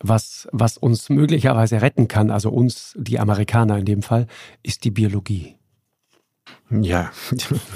[0.00, 4.26] was, was uns möglicherweise retten kann, also uns, die Amerikaner in dem Fall,
[4.62, 5.56] ist die Biologie.
[6.70, 7.12] Ja,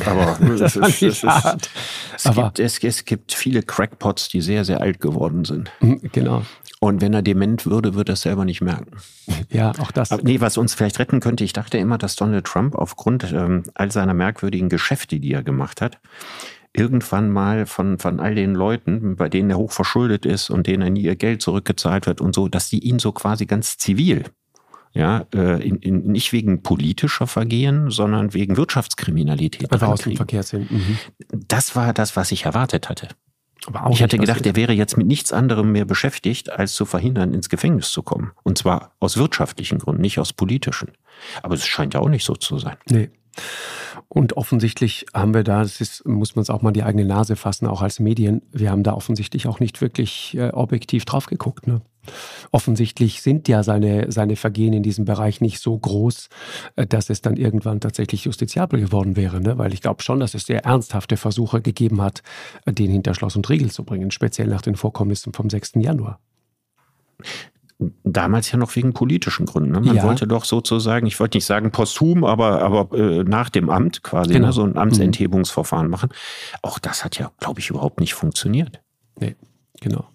[0.05, 4.65] aber es, ist, es, ist, es, aber gibt, es, es gibt viele Crackpots, die sehr,
[4.65, 5.71] sehr alt geworden sind.
[5.81, 6.43] Mhm, genau.
[6.81, 8.99] Und wenn er dement würde, würde er es selber nicht merken.
[9.51, 10.13] Ja, auch das.
[10.13, 13.65] Aber nee, was uns vielleicht retten könnte, ich dachte immer, dass Donald Trump aufgrund ähm,
[13.75, 15.99] all seiner merkwürdigen Geschäfte, die er gemacht hat,
[16.73, 20.83] irgendwann mal von, von all den Leuten, bei denen er hoch verschuldet ist und denen
[20.83, 24.25] er nie ihr Geld zurückgezahlt wird und so, dass die ihn so quasi ganz zivil
[24.95, 29.71] ja, äh, in, in, nicht wegen politischer Vergehen, sondern wegen Wirtschaftskriminalität.
[29.73, 30.67] Einfach aus dem Verkehrssinn.
[30.71, 30.99] Mhm.
[31.47, 33.09] Das war das, was ich erwartet hatte.
[33.91, 37.49] Ich hatte gedacht, er wäre jetzt mit nichts anderem mehr beschäftigt, als zu verhindern, ins
[37.49, 38.33] Gefängnis zu kommen.
[38.43, 40.93] Und zwar aus wirtschaftlichen Gründen, nicht aus politischen.
[41.43, 42.77] Aber es scheint ja auch nicht so zu sein.
[42.89, 43.11] Nee.
[44.09, 47.37] Und offensichtlich haben wir da, das ist, muss man es auch mal die eigene Nase
[47.37, 51.67] fassen, auch als Medien, wir haben da offensichtlich auch nicht wirklich äh, objektiv drauf geguckt.
[51.67, 51.83] Ne?
[52.51, 56.29] Offensichtlich sind ja seine, seine Vergehen in diesem Bereich nicht so groß,
[56.77, 59.41] äh, dass es dann irgendwann tatsächlich justiziabel geworden wäre.
[59.41, 59.59] Ne?
[59.59, 62.23] Weil ich glaube schon, dass es sehr ernsthafte Versuche gegeben hat,
[62.67, 65.73] äh, den hinter Schloss und Riegel zu bringen, speziell nach den Vorkommnissen vom 6.
[65.77, 66.21] Januar
[68.03, 69.71] damals ja noch wegen politischen Gründen.
[69.71, 69.81] Ne?
[69.81, 70.03] Man ja.
[70.03, 74.31] wollte doch sozusagen, ich wollte nicht sagen posthum, aber, aber äh, nach dem Amt quasi
[74.31, 74.47] ne, genau.
[74.49, 75.91] ne, so ein Amtsenthebungsverfahren mhm.
[75.93, 76.11] machen.
[76.63, 78.81] Auch das hat ja, glaube ich, überhaupt nicht funktioniert.
[79.21, 79.37] Nee,
[79.81, 80.07] genau.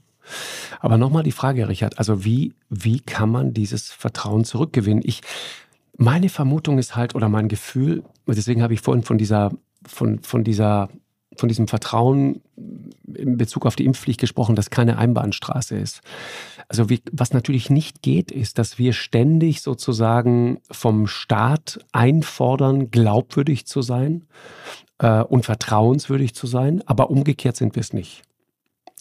[0.79, 5.03] Aber nochmal die Frage, Richard, also wie, wie kann man dieses Vertrauen zurückgewinnen?
[5.05, 5.21] Ich,
[5.97, 9.51] meine Vermutung ist halt, oder mein Gefühl, deswegen habe ich vorhin von dieser,
[9.85, 10.89] von, von dieser
[11.37, 12.41] von diesem Vertrauen
[13.13, 16.01] in Bezug auf die Impfpflicht gesprochen, dass keine Einbahnstraße ist.
[16.67, 23.65] Also wie, was natürlich nicht geht, ist, dass wir ständig sozusagen vom Staat einfordern, glaubwürdig
[23.65, 24.25] zu sein
[24.99, 28.23] äh, und vertrauenswürdig zu sein, aber umgekehrt sind wir es nicht.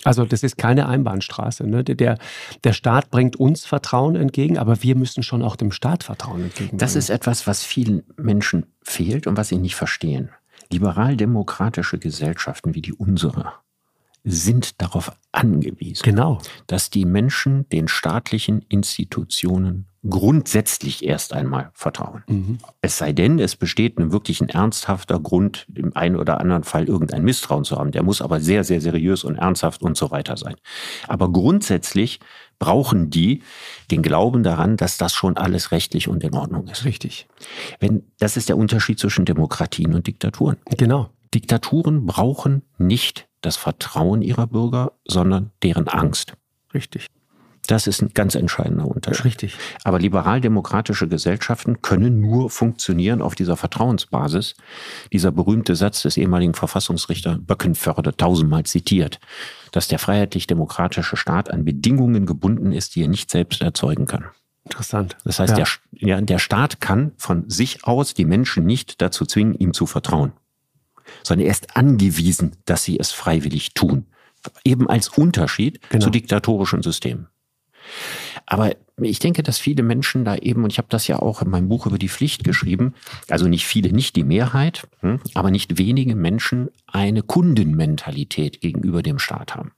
[0.04, 1.66] Also das ist keine Einbahnstraße.
[1.66, 1.84] Ne?
[1.84, 2.18] Der,
[2.64, 6.78] der Staat bringt uns Vertrauen entgegen, aber wir müssen schon auch dem Staat Vertrauen entgegenbringen.
[6.78, 10.30] Das ist etwas, was vielen Menschen fehlt und was sie nicht verstehen.
[10.70, 13.52] Liberal-demokratische Gesellschaften wie die unsere
[14.24, 16.38] sind darauf angewiesen, genau.
[16.66, 22.24] dass die Menschen den staatlichen Institutionen grundsätzlich erst einmal vertrauen.
[22.26, 22.58] Mhm.
[22.80, 26.88] Es sei denn, es besteht ein wirklich ein ernsthafter Grund, im einen oder anderen Fall
[26.88, 27.92] irgendein Misstrauen zu haben.
[27.92, 30.56] Der muss aber sehr, sehr seriös und ernsthaft und so weiter sein.
[31.06, 32.18] Aber grundsätzlich
[32.58, 33.42] brauchen die
[33.90, 36.84] den Glauben daran, dass das schon alles rechtlich und in Ordnung ist.
[36.84, 37.28] Richtig.
[37.78, 40.56] Wenn, das ist der Unterschied zwischen Demokratien und Diktaturen.
[40.76, 41.10] Genau.
[41.32, 46.34] Diktaturen brauchen nicht das Vertrauen ihrer Bürger, sondern deren Angst.
[46.74, 47.06] Richtig.
[47.66, 49.24] Das ist ein ganz entscheidender Unterschied.
[49.24, 49.56] Richtig.
[49.84, 54.56] Aber liberal-demokratische Gesellschaften können nur funktionieren auf dieser Vertrauensbasis.
[55.12, 59.20] Dieser berühmte Satz des ehemaligen Verfassungsrichter Böckenförde tausendmal zitiert,
[59.70, 64.24] dass der freiheitlich-demokratische Staat an Bedingungen gebunden ist, die er nicht selbst erzeugen kann.
[64.64, 65.16] Interessant.
[65.24, 65.64] Das heißt, ja.
[65.64, 69.86] Der, ja, der Staat kann von sich aus die Menschen nicht dazu zwingen, ihm zu
[69.86, 70.32] vertrauen,
[71.22, 74.06] sondern er ist angewiesen, dass sie es freiwillig tun.
[74.64, 76.04] Eben als Unterschied genau.
[76.04, 77.28] zu diktatorischen Systemen.
[78.46, 81.50] Aber ich denke, dass viele Menschen da eben, und ich habe das ja auch in
[81.50, 82.94] meinem Buch über die Pflicht geschrieben,
[83.28, 89.18] also nicht viele, nicht die Mehrheit, hm, aber nicht wenige Menschen eine Kundenmentalität gegenüber dem
[89.18, 89.72] Staat haben.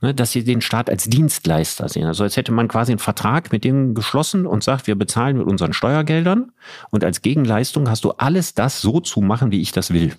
[0.00, 2.06] Ne, dass sie den Staat als Dienstleister sehen.
[2.06, 5.46] Also als hätte man quasi einen Vertrag mit denen geschlossen und sagt, wir bezahlen mit
[5.46, 6.52] unseren Steuergeldern
[6.90, 10.14] und als Gegenleistung hast du alles das so zu machen, wie ich das will.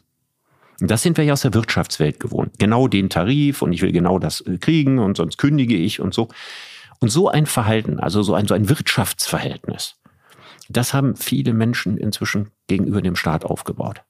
[0.79, 2.59] Das sind wir ja aus der Wirtschaftswelt gewohnt.
[2.59, 6.13] Genau den Tarif und ich will genau das äh, kriegen und sonst kündige ich und
[6.13, 6.29] so.
[6.99, 9.95] Und so ein Verhalten, also so ein, so ein Wirtschaftsverhältnis,
[10.69, 14.03] das haben viele Menschen inzwischen gegenüber dem Staat aufgebaut.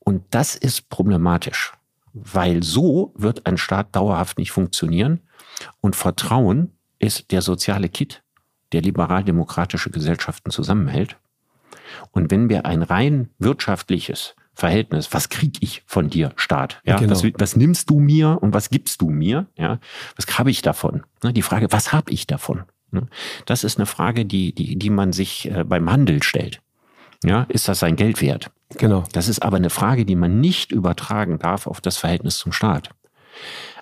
[0.00, 1.72] Und das ist problematisch,
[2.12, 5.20] weil so wird ein Staat dauerhaft nicht funktionieren.
[5.80, 8.22] Und Vertrauen ist der soziale Kit,
[8.72, 11.16] der liberal-demokratische Gesellschaften zusammenhält.
[12.10, 15.12] Und wenn wir ein rein wirtschaftliches Verhältnis.
[15.12, 16.80] Was krieg ich von dir, Staat?
[16.84, 17.12] Ja, genau.
[17.12, 19.46] was, was, nimmst du mir und was gibst du mir?
[19.56, 19.78] Ja,
[20.16, 21.02] was habe ich davon?
[21.22, 22.62] Ne, die Frage, was habe ich davon?
[22.90, 23.08] Ne,
[23.46, 26.60] das ist eine Frage, die, die, die man sich äh, beim Handel stellt.
[27.24, 28.50] Ja, ist das sein Geld wert?
[28.76, 29.04] Genau.
[29.12, 32.90] Das ist aber eine Frage, die man nicht übertragen darf auf das Verhältnis zum Staat.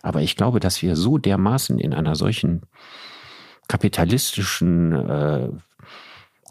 [0.03, 2.63] Aber ich glaube, dass wir so dermaßen in einer solchen
[3.69, 5.49] kapitalistischen äh,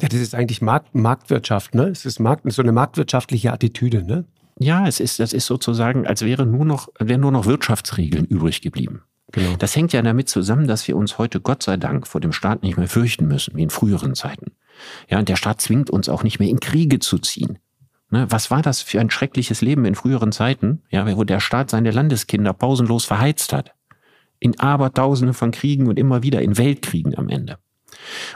[0.02, 1.88] ja, das ist eigentlich Markt, Marktwirtschaft, ne?
[1.88, 4.26] Es ist Markt, so eine marktwirtschaftliche Attitüde, ne?
[4.60, 8.62] Ja, es ist, das ist sozusagen, als wäre nur noch, wären nur noch Wirtschaftsregeln übrig
[8.62, 9.04] geblieben.
[9.32, 9.56] Genau.
[9.58, 12.64] Das hängt ja damit zusammen, dass wir uns heute Gott sei Dank vor dem Staat
[12.64, 14.52] nicht mehr fürchten müssen, wie in früheren Zeiten.
[15.10, 17.60] Ja, und der Staat zwingt uns auch nicht mehr in Kriege zu ziehen.
[18.10, 21.70] Ne, was war das für ein schreckliches Leben in früheren Zeiten, ja, wo der Staat
[21.70, 23.74] seine Landeskinder pausenlos verheizt hat?
[24.40, 27.58] In Abertausende von Kriegen und immer wieder in Weltkriegen am Ende.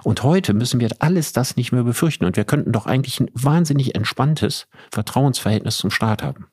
[0.03, 3.29] Und heute müssen wir alles das nicht mehr befürchten und wir könnten doch eigentlich ein
[3.33, 6.47] wahnsinnig entspanntes Vertrauensverhältnis zum Staat haben.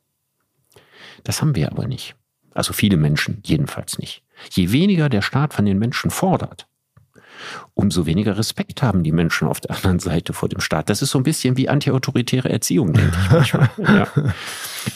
[1.25, 2.17] Das haben wir aber nicht.
[2.55, 4.23] Also viele Menschen jedenfalls nicht.
[4.51, 6.67] Je weniger der Staat von den Menschen fordert,
[7.75, 10.91] umso weniger Respekt haben die Menschen auf der anderen Seite vor dem Staat.
[10.91, 13.71] Das ist so ein bisschen wie antiautoritäre Erziehung, denke ich manchmal.
[13.79, 14.07] Ja.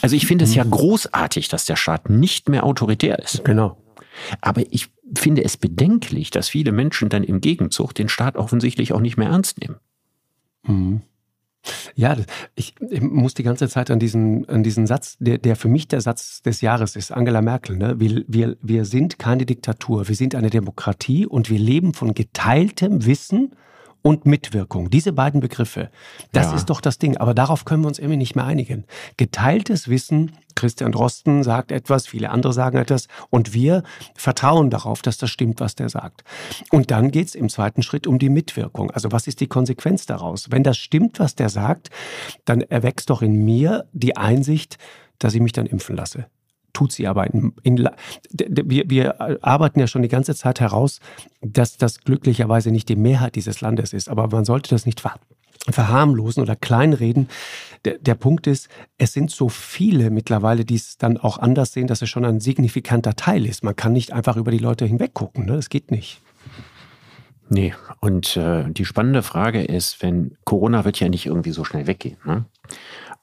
[0.01, 3.43] Also ich finde es ja großartig, dass der Staat nicht mehr autoritär ist.
[3.43, 3.81] Genau.
[4.41, 8.99] Aber ich finde es bedenklich, dass viele Menschen dann im Gegenzug den Staat offensichtlich auch
[8.99, 9.77] nicht mehr ernst nehmen.
[10.63, 11.01] Mhm.
[11.95, 12.15] Ja,
[12.55, 15.87] ich, ich, muss die ganze Zeit an diesen, an diesen Satz, der, der für mich
[15.87, 17.75] der Satz des Jahres ist, Angela Merkel.
[17.75, 17.99] Ne?
[17.99, 23.05] Wir, wir, wir sind keine Diktatur, wir sind eine Demokratie und wir leben von geteiltem
[23.05, 23.51] Wissen
[24.07, 24.89] und Mitwirkung.
[24.89, 25.89] Diese beiden Begriffe,
[26.31, 26.55] das ja.
[26.55, 27.17] ist doch das Ding.
[27.17, 28.85] Aber darauf können wir uns irgendwie nicht mehr einigen.
[29.17, 33.83] Geteiltes Wissen, Christian Drosten sagt etwas, viele andere sagen etwas und wir
[34.15, 36.23] vertrauen darauf, dass das stimmt, was der sagt.
[36.71, 38.91] Und dann geht es im zweiten Schritt um die Mitwirkung.
[38.91, 40.51] Also was ist die Konsequenz daraus?
[40.51, 41.89] Wenn das stimmt, was der sagt,
[42.45, 44.77] dann erwächst doch in mir die Einsicht,
[45.19, 46.27] dass ich mich dann impfen lasse
[46.77, 47.89] tut in,
[48.29, 50.99] wir, wir arbeiten ja schon die ganze Zeit heraus,
[51.41, 54.09] dass das glücklicherweise nicht die Mehrheit dieses Landes ist.
[54.09, 55.15] Aber man sollte das nicht ver
[55.69, 57.27] verharmlosen oder kleinreden.
[57.83, 61.87] Der, der Punkt ist, es sind so viele mittlerweile, die es dann auch anders sehen,
[61.87, 63.65] dass es schon ein signifikanter Teil ist.
[63.65, 65.45] Man kann nicht einfach über die Leute hinweggucken.
[65.45, 65.57] Ne?
[65.57, 66.21] Das geht nicht.
[67.49, 71.87] Nee, und äh, die spannende Frage ist, wenn Corona wird ja nicht irgendwie so schnell
[71.87, 72.17] weggehen.
[72.23, 72.45] Ne?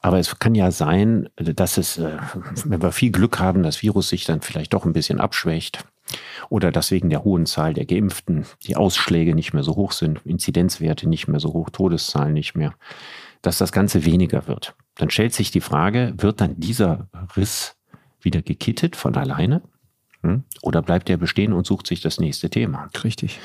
[0.05, 2.19] Aber es kann ja sein, dass es, äh,
[2.67, 5.87] wenn wir viel Glück haben, das Virus sich dann vielleicht doch ein bisschen abschwächt.
[6.51, 10.21] Oder dass wegen der hohen Zahl der Geimpften die Ausschläge nicht mehr so hoch sind,
[10.27, 12.75] Inzidenzwerte nicht mehr so hoch, Todeszahlen nicht mehr,
[13.41, 14.75] dass das Ganze weniger wird.
[14.97, 17.79] Dann stellt sich die Frage, wird dann dieser Riss
[18.21, 19.63] wieder gekittet von alleine?
[20.25, 20.43] Hm?
[20.63, 22.89] Oder bleibt er bestehen und sucht sich das nächste Thema?
[23.05, 23.39] Richtig.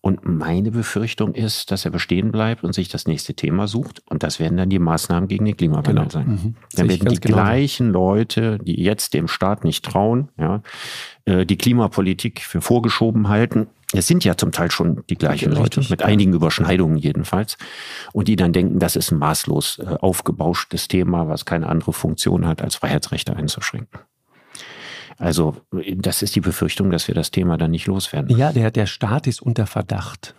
[0.00, 4.02] Und meine Befürchtung ist, dass er bestehen bleibt und sich das nächste Thema sucht.
[4.08, 6.08] Und das werden dann die Maßnahmen gegen den Klimawandel genau.
[6.08, 6.26] sein.
[6.26, 6.54] Mhm.
[6.74, 10.62] Dann werden die genau gleichen Leute, die jetzt dem Staat nicht trauen, ja,
[11.26, 13.66] äh, die Klimapolitik für vorgeschoben halten.
[13.92, 16.06] Es sind ja zum Teil schon die gleichen Richtig, Leute, mit ja.
[16.06, 17.58] einigen Überschneidungen jedenfalls.
[18.14, 22.46] Und die dann denken, das ist ein maßlos äh, aufgebauschtes Thema, was keine andere Funktion
[22.46, 24.00] hat, als Freiheitsrechte einzuschränken.
[25.22, 28.36] Also das ist die Befürchtung, dass wir das Thema dann nicht loswerden.
[28.36, 30.34] Ja, der, der Staat ist unter Verdacht.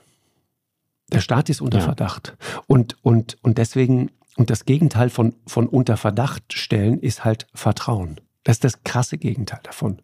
[1.09, 1.85] Der Staat ist unter ja.
[1.85, 2.35] Verdacht.
[2.67, 8.19] Und, und, und deswegen, und das Gegenteil von, von unter Verdacht stellen ist halt Vertrauen.
[8.43, 10.01] Das ist das krasse Gegenteil davon.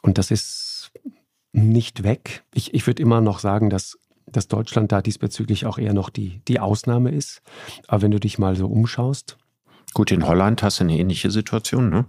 [0.00, 0.90] Und das ist
[1.52, 2.44] nicht weg.
[2.54, 6.40] Ich, ich würde immer noch sagen, dass, dass Deutschland da diesbezüglich auch eher noch die,
[6.48, 7.42] die Ausnahme ist.
[7.86, 9.36] Aber wenn du dich mal so umschaust.
[9.92, 12.06] Gut, in Holland hast du eine ähnliche Situation, ne?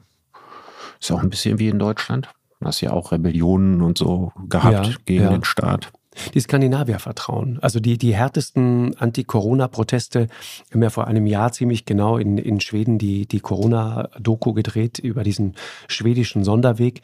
[1.03, 2.29] Ist auch ein bisschen wie in Deutschland.
[2.61, 5.29] Du hast ja auch Rebellionen und so gehabt ja, gegen ja.
[5.31, 5.91] den Staat.
[6.33, 7.59] Die Skandinavier vertrauen.
[7.61, 10.27] Also die, die härtesten Anti-Corona-Proteste
[10.71, 15.23] haben ja vor einem Jahr ziemlich genau in, in Schweden die, die Corona-Doku gedreht über
[15.23, 15.55] diesen
[15.87, 17.01] schwedischen Sonderweg.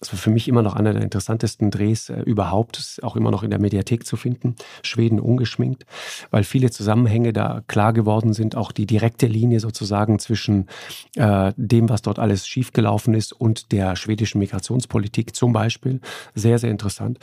[0.00, 3.30] Das war für mich immer noch einer der interessantesten Drehs äh, überhaupt, ist auch immer
[3.30, 4.54] noch in der Mediathek zu finden.
[4.82, 5.86] Schweden ungeschminkt,
[6.30, 10.68] weil viele Zusammenhänge da klar geworden sind, auch die direkte Linie sozusagen zwischen
[11.14, 16.00] äh, dem, was dort alles schiefgelaufen ist und der schwedischen Migrationspolitik zum Beispiel.
[16.34, 17.18] Sehr, sehr interessant.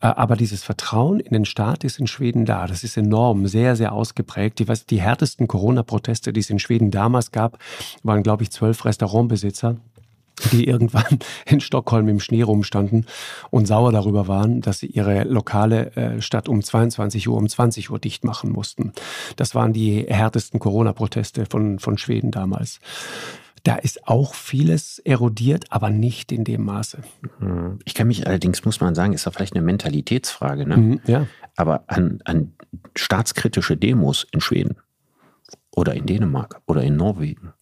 [0.00, 2.66] Äh, aber dieses Vertrauen in den Staat ist in Schweden da.
[2.66, 4.58] Das ist enorm, sehr, sehr ausgeprägt.
[4.58, 7.58] Die, was, die härtesten Corona-Proteste, die es in Schweden damals gab,
[8.02, 9.76] waren, glaube ich, zwölf Restaurantbesitzer
[10.52, 13.06] die irgendwann in Stockholm im Schnee rumstanden
[13.48, 17.90] und sauer darüber waren, dass sie ihre Lokale äh, statt um 22 Uhr um 20
[17.90, 18.92] Uhr dicht machen mussten.
[19.36, 22.80] Das waren die härtesten Corona-Proteste von, von Schweden damals.
[23.66, 26.98] Da ist auch vieles erodiert, aber nicht in dem Maße.
[27.40, 27.80] Hm.
[27.84, 30.76] Ich kann mich allerdings, muss man sagen, ist da vielleicht eine Mentalitätsfrage, ne?
[30.76, 31.26] Mhm, ja.
[31.56, 32.52] aber an, an
[32.94, 34.76] staatskritische Demos in Schweden
[35.74, 37.54] oder in Dänemark oder in Norwegen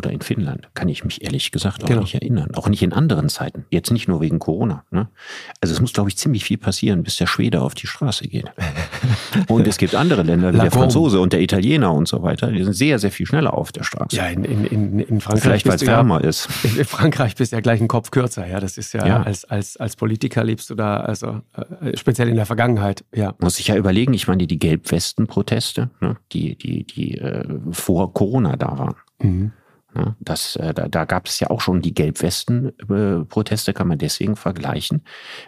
[0.00, 2.00] oder in Finnland, kann ich mich ehrlich gesagt auch genau.
[2.00, 2.54] nicht erinnern.
[2.54, 3.66] Auch nicht in anderen Zeiten.
[3.68, 4.84] Jetzt nicht nur wegen Corona.
[4.90, 5.08] Ne?
[5.60, 8.46] Also es muss, glaube ich, ziemlich viel passieren, bis der Schwede auf die Straße geht.
[9.48, 12.64] und es gibt andere Länder, wie der Franzose und der Italiener und so weiter, die
[12.64, 14.16] sind sehr, sehr viel schneller auf der Straße.
[14.16, 15.42] Ja, in, in, in, in Frankreich.
[15.42, 16.48] Vielleicht, weil es wärmer ja, ist.
[16.64, 18.46] In Frankreich bist du ja gleich einen Kopf kürzer.
[18.46, 19.22] Ja, das ist ja, ja.
[19.22, 21.42] Als, als, als Politiker lebst du da, also
[21.82, 23.04] äh, speziell in der Vergangenheit.
[23.14, 23.34] Ja.
[23.38, 28.56] Muss ich ja überlegen, ich meine, die Gelbwesten-Proteste, ne, die, die, die äh, vor Corona
[28.56, 28.94] da waren.
[29.20, 29.52] Mhm.
[29.94, 34.36] Ja, das, äh, da, da gab es ja auch schon die Gelbwesten-Proteste, kann man deswegen
[34.36, 35.02] vergleichen,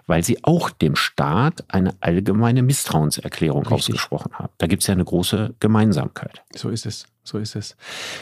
[0.07, 3.75] weil sie auch dem Staat eine allgemeine Misstrauenserklärung Richtig.
[3.75, 4.53] ausgesprochen haben.
[4.59, 6.43] Da gibt es ja eine große Gemeinsamkeit.
[6.55, 7.07] So ist es.
[7.25, 7.77] So ist es.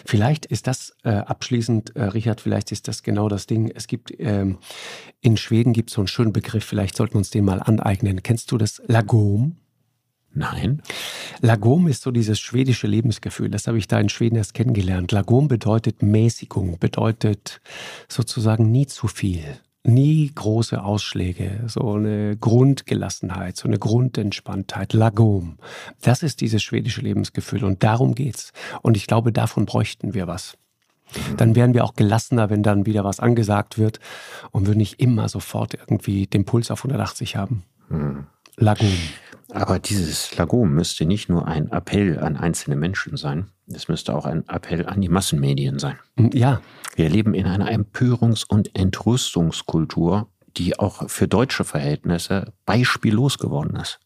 [0.04, 3.72] Vielleicht ist das äh, abschließend, äh, Richard, vielleicht ist das genau das Ding.
[3.74, 4.58] Es gibt ähm,
[5.22, 8.22] in Schweden gibt es so einen schönen Begriff, vielleicht sollten wir uns den mal aneignen.
[8.22, 9.56] Kennst du das Lagom?
[10.32, 10.80] Nein.
[11.40, 13.50] Lagom ist so dieses schwedische Lebensgefühl.
[13.50, 15.10] Das habe ich da in Schweden erst kennengelernt.
[15.12, 17.60] Lagom bedeutet Mäßigung, bedeutet
[18.08, 19.42] sozusagen nie zu viel,
[19.82, 24.92] nie große Ausschläge, so eine Grundgelassenheit, so eine Grundentspanntheit.
[24.92, 25.58] Lagom.
[26.00, 28.52] Das ist dieses schwedische Lebensgefühl und darum geht's.
[28.82, 30.56] Und ich glaube, davon bräuchten wir was.
[31.36, 33.98] Dann wären wir auch gelassener, wenn dann wieder was angesagt wird
[34.52, 37.64] und würden nicht immer sofort irgendwie den Puls auf 180 haben.
[37.88, 38.26] Hm.
[38.56, 38.92] Lagom.
[39.52, 44.24] Aber dieses Lagom müsste nicht nur ein Appell an einzelne Menschen sein, es müsste auch
[44.24, 45.98] ein Appell an die Massenmedien sein.
[46.16, 46.60] Mm, ja.
[46.96, 54.00] Wir leben in einer Empörungs- und Entrüstungskultur, die auch für deutsche Verhältnisse beispiellos geworden ist.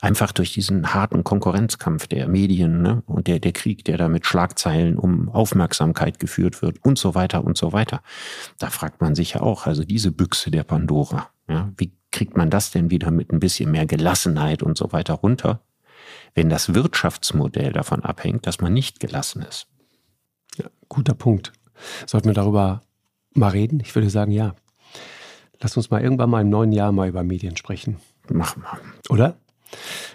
[0.00, 3.02] Einfach durch diesen harten Konkurrenzkampf der Medien ne?
[3.06, 7.44] und der, der Krieg, der da mit Schlagzeilen um Aufmerksamkeit geführt wird und so weiter
[7.44, 8.02] und so weiter.
[8.58, 12.50] Da fragt man sich ja auch, also diese Büchse der Pandora, ja, wie kriegt man
[12.50, 15.60] das denn wieder mit ein bisschen mehr Gelassenheit und so weiter runter,
[16.34, 19.68] wenn das Wirtschaftsmodell davon abhängt, dass man nicht gelassen ist?
[20.56, 21.52] Ja, guter Punkt.
[22.06, 22.82] Sollten wir darüber
[23.34, 23.80] mal reden?
[23.80, 24.54] Ich würde sagen, ja.
[25.60, 27.96] Lass uns mal irgendwann mal im neuen Jahr mal über Medien sprechen.
[28.28, 28.78] Machen wir.
[29.12, 29.36] Oder?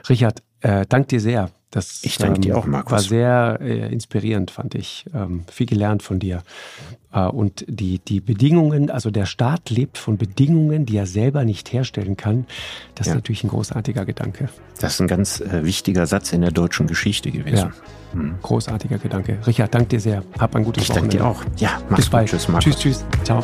[0.07, 1.51] Richard, äh, dank dir sehr.
[1.73, 2.91] Das ich danke ähm, dir auch, Markus.
[2.91, 5.05] war sehr äh, inspirierend, fand ich.
[5.11, 6.43] Ähm, viel gelernt von dir.
[7.11, 11.73] Äh, und die, die Bedingungen, also der Staat lebt von Bedingungen, die er selber nicht
[11.73, 12.45] herstellen kann.
[12.93, 13.13] Das ja.
[13.13, 14.49] ist natürlich ein großartiger Gedanke.
[14.79, 17.71] Das ist ein ganz äh, wichtiger Satz in der deutschen Geschichte gewesen.
[18.13, 18.19] Ja.
[18.19, 18.35] Mhm.
[18.43, 19.39] Großartiger Gedanke.
[19.47, 20.23] Richard, danke dir sehr.
[20.37, 21.17] Hab ein gutes ich Wochenende.
[21.17, 21.59] Ich danke dir auch.
[21.59, 22.29] Ja, mach's Bis bald.
[22.29, 22.77] Tschüss, Markus.
[22.77, 23.05] Tschüss, tschüss.
[23.23, 23.43] Ciao.